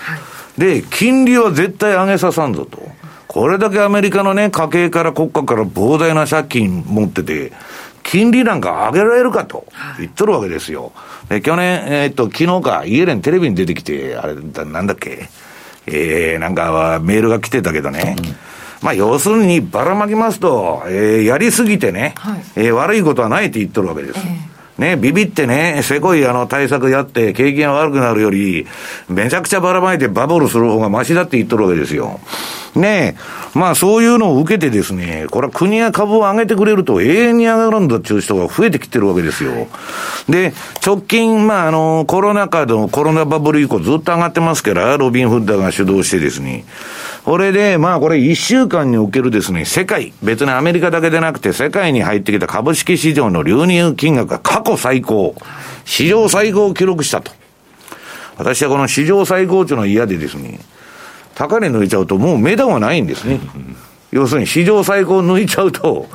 [0.58, 2.80] で、金利は絶対上げささんぞと。
[3.28, 7.52] これだけアメリカのね、家計から国家から膨大な借金持ってて、
[8.04, 9.66] 金利なんか上げられるかと
[9.98, 10.92] 言っとるわけですよ。
[11.30, 15.30] で、去年、えー、っと、昨日か、イエレンテレビに出てきて、あれ、なんだっけ、
[15.88, 18.16] えー、なんかメールが来てたけどね。
[18.20, 18.36] うん
[18.84, 24.20] まあ、要するにばらまきますと、えー、やりすぎてね、はい、えー、悪いことはないって言っとるわけです。
[24.20, 28.66] えーね、ビビってね、せこいあの対策やって、景気が悪くなるより、
[29.08, 32.20] めちゃくちゃばらまいてバブルする方がマシだって言っとるわけですよ。
[32.76, 39.68] ねえ、まあそういうのを受けてですね、これは国が株を上げてくれると永遠に上がるんだっていう人が増えてきてるわけですよ。
[40.28, 40.54] で、
[40.84, 46.66] 直近、まああの、コロナ禍のコロナバブル以降ずっと上がってますから、ロビン・フッダーが主導してですね、
[47.26, 55.36] これで、まあこれ一週間におけるですね、世界、別にアメリカだけでなくて世界に入ってきた株式市場の流入金額が過去最高、
[55.86, 57.32] 史上最高を記録したと。
[58.38, 60.60] 私はこの史上最高値の嫌でですね、
[61.36, 63.40] 高値抜いちゃうともう目玉がないんですね。
[64.12, 66.08] 要するに史上最高抜いちゃうと、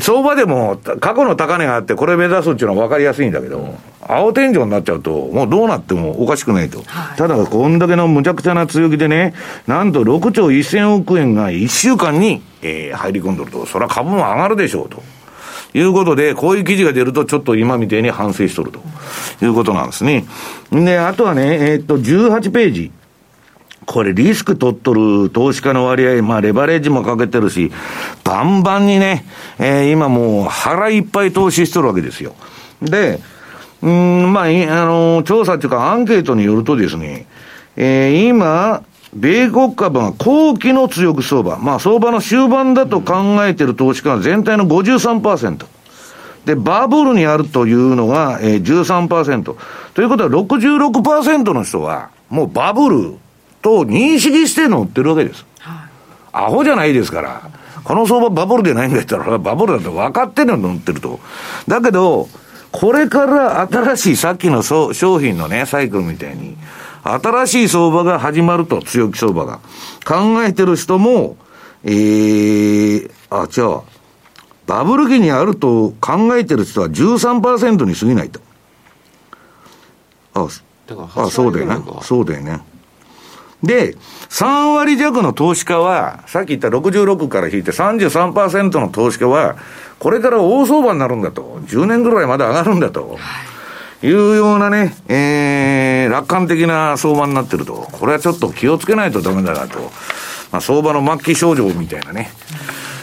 [0.00, 6.82] 相場でも過去の高値があってこれ目指すっていうのは分かりやすいんだけど、青天井になっちゃうと、もうどうなってもおかしくないと。
[6.82, 9.34] はい、ただ、こんだけのむちゃくちゃな強気でね、
[9.66, 15.02] なんと6兆1000億円が1週間に、えー、入り込んでると、それは株も上がるでしょうと。
[15.76, 18.80] いうことで、こういう記事が出ると、ちょっと今みたいに反省しとると
[19.44, 20.24] いうことなんですね。
[20.70, 22.92] で、あとはね、えー、っと、18ページ。
[23.86, 27.72] これリスク取っとる投資家の割合、まあレバレッジもかけてるし、
[28.24, 29.24] バンバンにね、
[29.58, 32.34] えー、今もう腹いっぱい投資しとるわけですよ。
[32.82, 33.20] で、
[33.82, 34.48] うん、まあ、あ
[34.86, 37.26] の、調査っていうかアンケートによるとですね、
[37.76, 38.82] えー、今、
[39.14, 45.66] 米国株が後期の強く相場、まあ相場の終盤だと考えてる投資家は全体の53%。
[46.46, 49.56] で、バブルにあるというのが、えー、13%。
[49.94, 53.16] ということは66%の人は、もうバブル
[53.64, 55.46] と認識して乗ってるわけです。
[55.58, 55.88] はい、
[56.32, 57.50] アホじゃないですから。
[57.82, 61.18] この相場バブルでないんだったら、バブルだって分かってるの乗ってると。
[61.66, 62.28] だけど、
[62.72, 66.58] これから新しいさっきの商品のね、サイクルみたいに、
[67.04, 69.60] 新しい相場が始まると、強気相場が。
[70.04, 71.36] 考えてる人も、
[71.84, 73.82] えー、あ、じゃあ、
[74.66, 78.40] バブル期にあると考えてる人は13%に過ぎないと。
[80.34, 80.48] あ、
[81.16, 81.82] あそうだよね。
[82.02, 82.73] そうだよね。
[83.64, 83.96] で、
[84.30, 89.56] 3割弱の投資家は、さっき言った66から引いて33%の投資家は、
[89.98, 91.60] これから大相場になるんだと。
[91.66, 93.18] 10年ぐらいまで上がるんだと。
[94.02, 97.88] いうようなね、えー、楽観的な相場になってると。
[97.92, 99.78] これはちょっと気をつけないとダメだなと。
[100.52, 102.30] まあ、相場の末期症状みたいなね。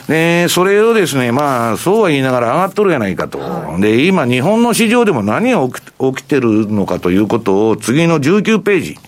[0.07, 3.39] で、それをですね、まあ、そうは言いながら上がっとるやないかと。
[3.79, 5.81] で、今、日本の市場でも何が起き
[6.15, 8.99] 起きてるのかということを、次の19ページ。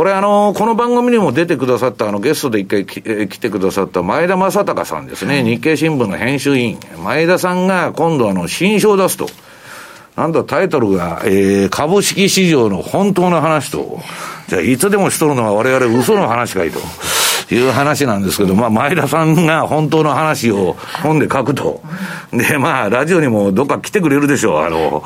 [0.00, 6.78] これあの、この番組にも出てくださった、あの、ゲストで一回き、え来てくださった前田正隆さんですね、日経新聞の編集員。
[7.04, 9.28] 前田さんが今度あの、新書を出すと。
[10.16, 14.00] なんだタイトルが、えー、株式市場の本当の話と。
[14.48, 16.80] じゃあ、いつでもしとるのは我々嘘の話かいと。
[17.54, 21.82] いう話なんですけど、まあ、前田さんが本当の話を本で書くと。
[22.32, 24.62] で、まあ、ラジオにもどっか来てくれるでしょう。
[24.62, 25.02] あの、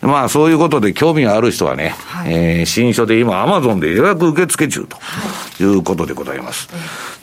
[0.00, 6.68] まあ、そういうことで興味がある人はね、はい、えー、新書で今、アマゾンで予約受付中ということでございます。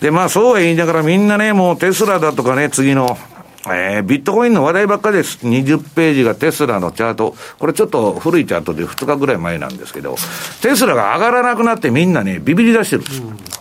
[0.01, 3.17] で、まあ、そうは言いながらみんなね、もうテスラだとかね、次の、
[3.65, 5.39] えー、ビットコインの話題ばっかりです。
[5.45, 7.36] 20ページがテスラのチャート。
[7.57, 10.15] これちょっと古いチャートで2日ぐらい前なんですけど、
[10.61, 13.03] テスラが上がらなくなってみんなね、ビビり出してる。
[13.26, 13.59] うん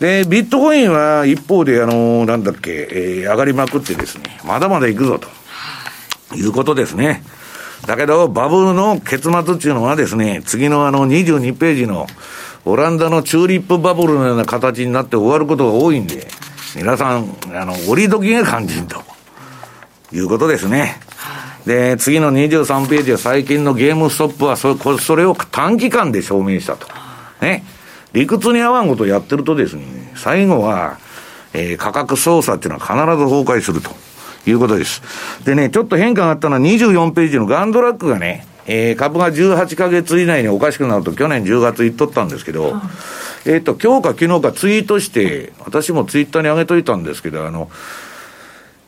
[0.00, 5.28] で、ビットコインは一方で、あの、なんだっけ、えー、上がりまくってですね、まだまだ行くぞと
[6.36, 7.22] いうことですね。
[7.86, 12.06] だけど、バブルの結末っていうのはですね、次のあの22ページの
[12.64, 16.26] オランダのチューリップバブルのような形になって終わることが多いんで、
[16.76, 19.02] 皆さん、あの、折り時が肝心と
[20.12, 20.96] いうことですね。
[21.66, 26.86] で、次の23ページは最近のゲームストップはそそれを短期間で証明したと。
[27.40, 27.64] ね。
[28.14, 29.82] 理屈に合わんことをやってるとですね、
[30.14, 30.98] 最後は、
[31.52, 33.90] えー、価格操作っていうのは必ず崩壊すると
[34.48, 35.02] いうことです。
[35.44, 42.74] でね、ちょっと変化があったのは24ページのガンドラックがね、えー、株が18ヶ月以内におかしくなると去年10月言っとったんですけど、
[43.46, 47.68] えっ、と、今日か昨日かツイートして、私もツイッターに上げといたんですけど、あの、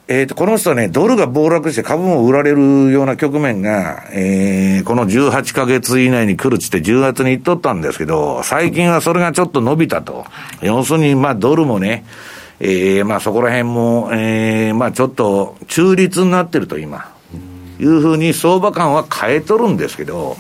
[0.08, 10.24] えっ、ー、と、この人はね、ドルが暴落して株も売られるような局面が、えー、この18ヶ月以内に来るっつって10月に言っとったんですけど、最近はそれがちょっと伸びたと。
[10.62, 12.04] 要するに、まあ、ドルもね、
[12.60, 17.12] えー、まあ、そこら辺も、えー、まあ、ちょっと中立になってると今、
[17.80, 20.36] いうふうに相場感は変えとるんですけど、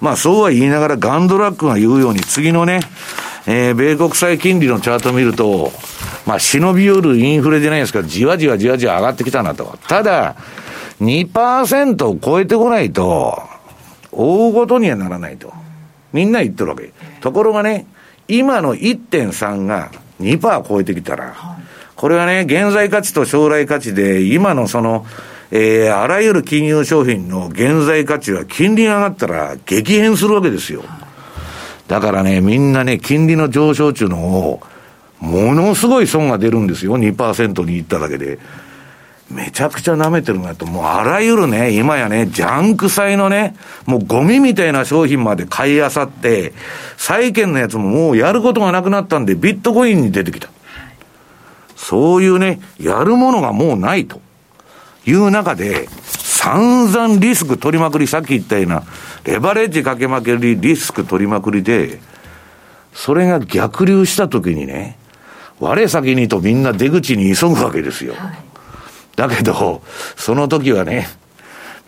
[0.00, 2.80] まあ、そうは言いながら、ガンドラックが言うように、次のね、
[3.46, 5.70] えー、米国債金利のチャートを見ると、
[6.26, 9.78] まあ、忍び寄るインフレじゃないですけど、じわじわじわじわ上がってきたなと。
[9.88, 10.36] ただ、
[11.00, 13.40] 2%を超えてこないと、
[14.10, 15.52] 大ごとにはならないと。
[16.12, 16.92] みんな言ってるわけ。
[17.20, 17.86] ところがね、
[18.26, 19.90] 今の1.3が
[20.20, 21.34] 2%超えてきたら、
[21.94, 25.06] これはね、現在価値と将来価値で、今のその、
[25.50, 30.82] えー、あらゆる金融商品の現在価値は金利が上がったら激変するわけですよ。
[31.88, 34.60] だからね、みんなね、金利の上昇中のを、
[35.20, 38.38] ものすごい損が出るんですよ、2%に行っただけで。
[39.30, 46.52] めちゃくちゃ舐めてるなと、もうあらゆるね、今やね、ジャンク債のね、もうゴミみたいな商品まで買いあさって、
[46.96, 50.48] 債券のやつももうやることがなくなったんで、ビットコインに出てきた。
[51.76, 54.20] そういうね、やるものがもうないと
[55.06, 58.84] いう中で、散々リスク取りまくり、さっき言ったような、
[59.26, 61.98] レバレッジかけまくり、リスク取りまくりで、
[62.94, 64.96] それが逆流したときにね、
[65.58, 68.14] 我先にとみんな出口に急ぐわけですよ。
[68.14, 68.38] はい、
[69.16, 69.82] だけど、
[70.16, 71.08] その時はね、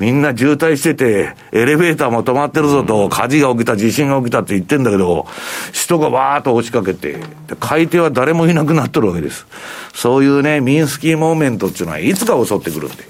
[0.01, 5.27] みんな渋滞してて、エレベーターも止まってるぞと、火事が起きた、地震が起きたって言ってんだけど、
[5.73, 7.21] 人がわーっと押しかけて、
[7.61, 9.47] 買い手は誰もいなくなってるわけです。
[9.95, 13.05] そういうね、ミンスキーモーメントっていうのはいつか襲ってくるんで。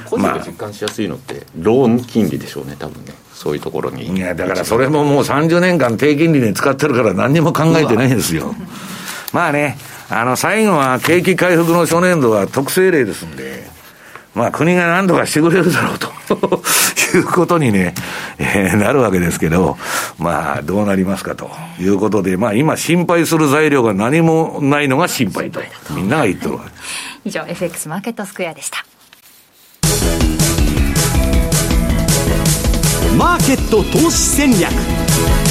[0.00, 3.12] 個人が実感しやすいのって、ローン金利でしょうね、多分ね。
[3.34, 4.16] そういうところに。
[4.16, 8.54] いや、だからそれももう30年間低金利に使ってるから何にも考えてないんですよ。
[9.32, 9.78] まあね、
[10.08, 13.64] あの、最後は景気回復の初年度は特性例ですんで、
[14.34, 16.08] まあ国が何とかしてくれるだろうと
[17.16, 17.94] いうことにね、
[18.38, 19.76] えー、なるわけですけど、
[20.18, 26.82] まあどうなりますかということで、まあ今心配する材料が何もないのが心配と、みんなが言ってるわけです。
[27.24, 28.84] 以上、FX マーケットスクエアでした。
[33.16, 35.41] マーケット投資戦略。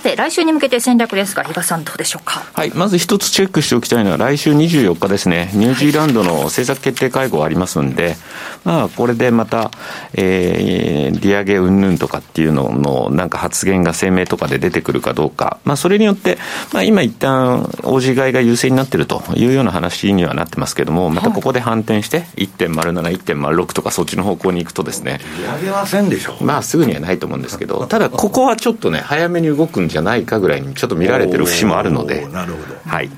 [0.00, 2.42] さて、来週に向けて戦略ですが、比嘉さん、どうでしょうか？
[2.54, 8.16] はい、まず一つチェックしておきたいのは、来週24日ですね、ニュージーランドの政策決定会合ありますんで、
[8.64, 9.70] まあ、これでまた、
[10.14, 16.38] えー、利上げ云々とかっていうのの、なんか発言が声明とかで出てくるかどうか、まあ、それによって、
[16.72, 32.26] まあ、今一旦、応じ買いが優勢になってるというような話にはなってますけども、またここで反転して、1.07、1.06とか、そっちの方向に行くとですね、利上げませんでしょまあ、すぐにはないと思うんですけど、ただ、ここはちょっとね、早めに動くんじゃないかぐらいにちょっと見られてる節もあるので。
[32.28, 32.76] なるほど。
[32.86, 33.06] はい。
[33.06, 33.10] っ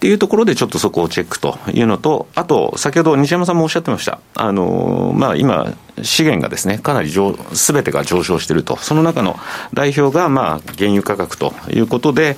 [0.00, 4.18] ていうところでちょっとそこをチェックというのと、あと、先ほど西山さんもおっしゃってました。
[4.34, 7.12] あの、まあ、今、資源がですね、かなり
[7.52, 8.76] すべてが上昇していると。
[8.76, 9.38] その中の
[9.74, 12.36] 代表が、まあ、原油価格ということで、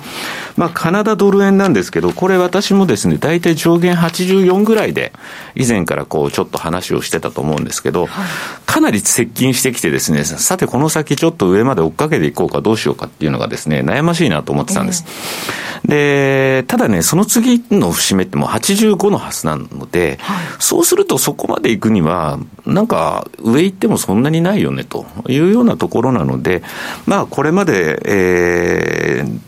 [0.55, 5.13] まあ、カナダドル円なんですけど、これ私もですね、大体上限84ぐらいで、
[5.55, 8.07] 以前からこう、ちょっと話をしてたと思うんですけど、
[8.65, 15.05] かなり接近してきてですね、さてこの先ちょっと上まで追っかけていこうかどうしようかっていうのがですね、悩ましいなと思ってたんです。
[15.85, 20.17] で、ただね、その次の節目ってもう85のはずなので、
[20.59, 26.63] そうするとそこまで行くには、なんか、上行ってもそんなにないよねというようなところなので、
[27.05, 29.39] まあ、これまで、えー、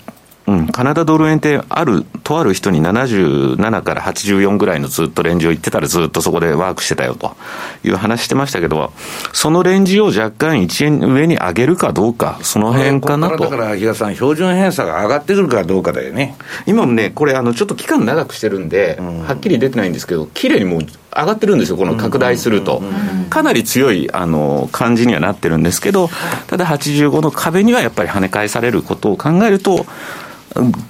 [0.48, 7.36] うん、カナダドル円ってある、とある人に77から84ぐらいのずっとレンジを言ってたらずっとそこでワークしてたよと
[7.84, 8.92] いう話してましたけど、
[9.34, 13.38] そのレンジを若干1円上に上げるかどうか、その辺かなと。
[13.46, 16.36] だから、比嘉さん、標準偏差が上がってくるかどうかだよね。
[16.68, 20.82] 今もね、これ、あの、ちょっと期間長くしてるんで、うん、はっきり出てないんですけど、綺麗にもう
[21.16, 22.82] 上がってるんですよ、この拡大すると。
[23.30, 26.10] かなり強いあの感じにはなってるんですけど、
[26.48, 29.86] ただ85の壁にはやっぱり跳ね返されることを考えると、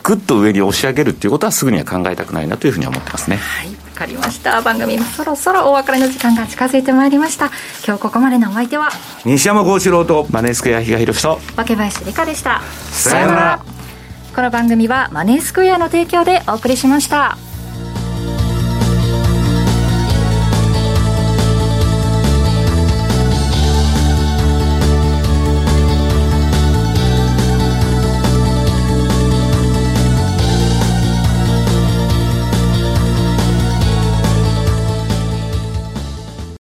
[0.03, 3.37] ぐっと上に押し上げるっていうことはすぐには考えたくないなというふうに思ってますね。
[3.37, 4.61] はい、わかりました。
[4.61, 7.51] 番組もそろそろお別れの時間が近づいてまいりました。
[7.85, 8.89] 今日ここまでのお相手は
[9.25, 12.61] 西山幸四郎とマネースクエア比嘉宏と若林理香でした。
[12.91, 13.59] さよなら。
[14.35, 17.37] この番組はマネースクエアの提供でお送りしました。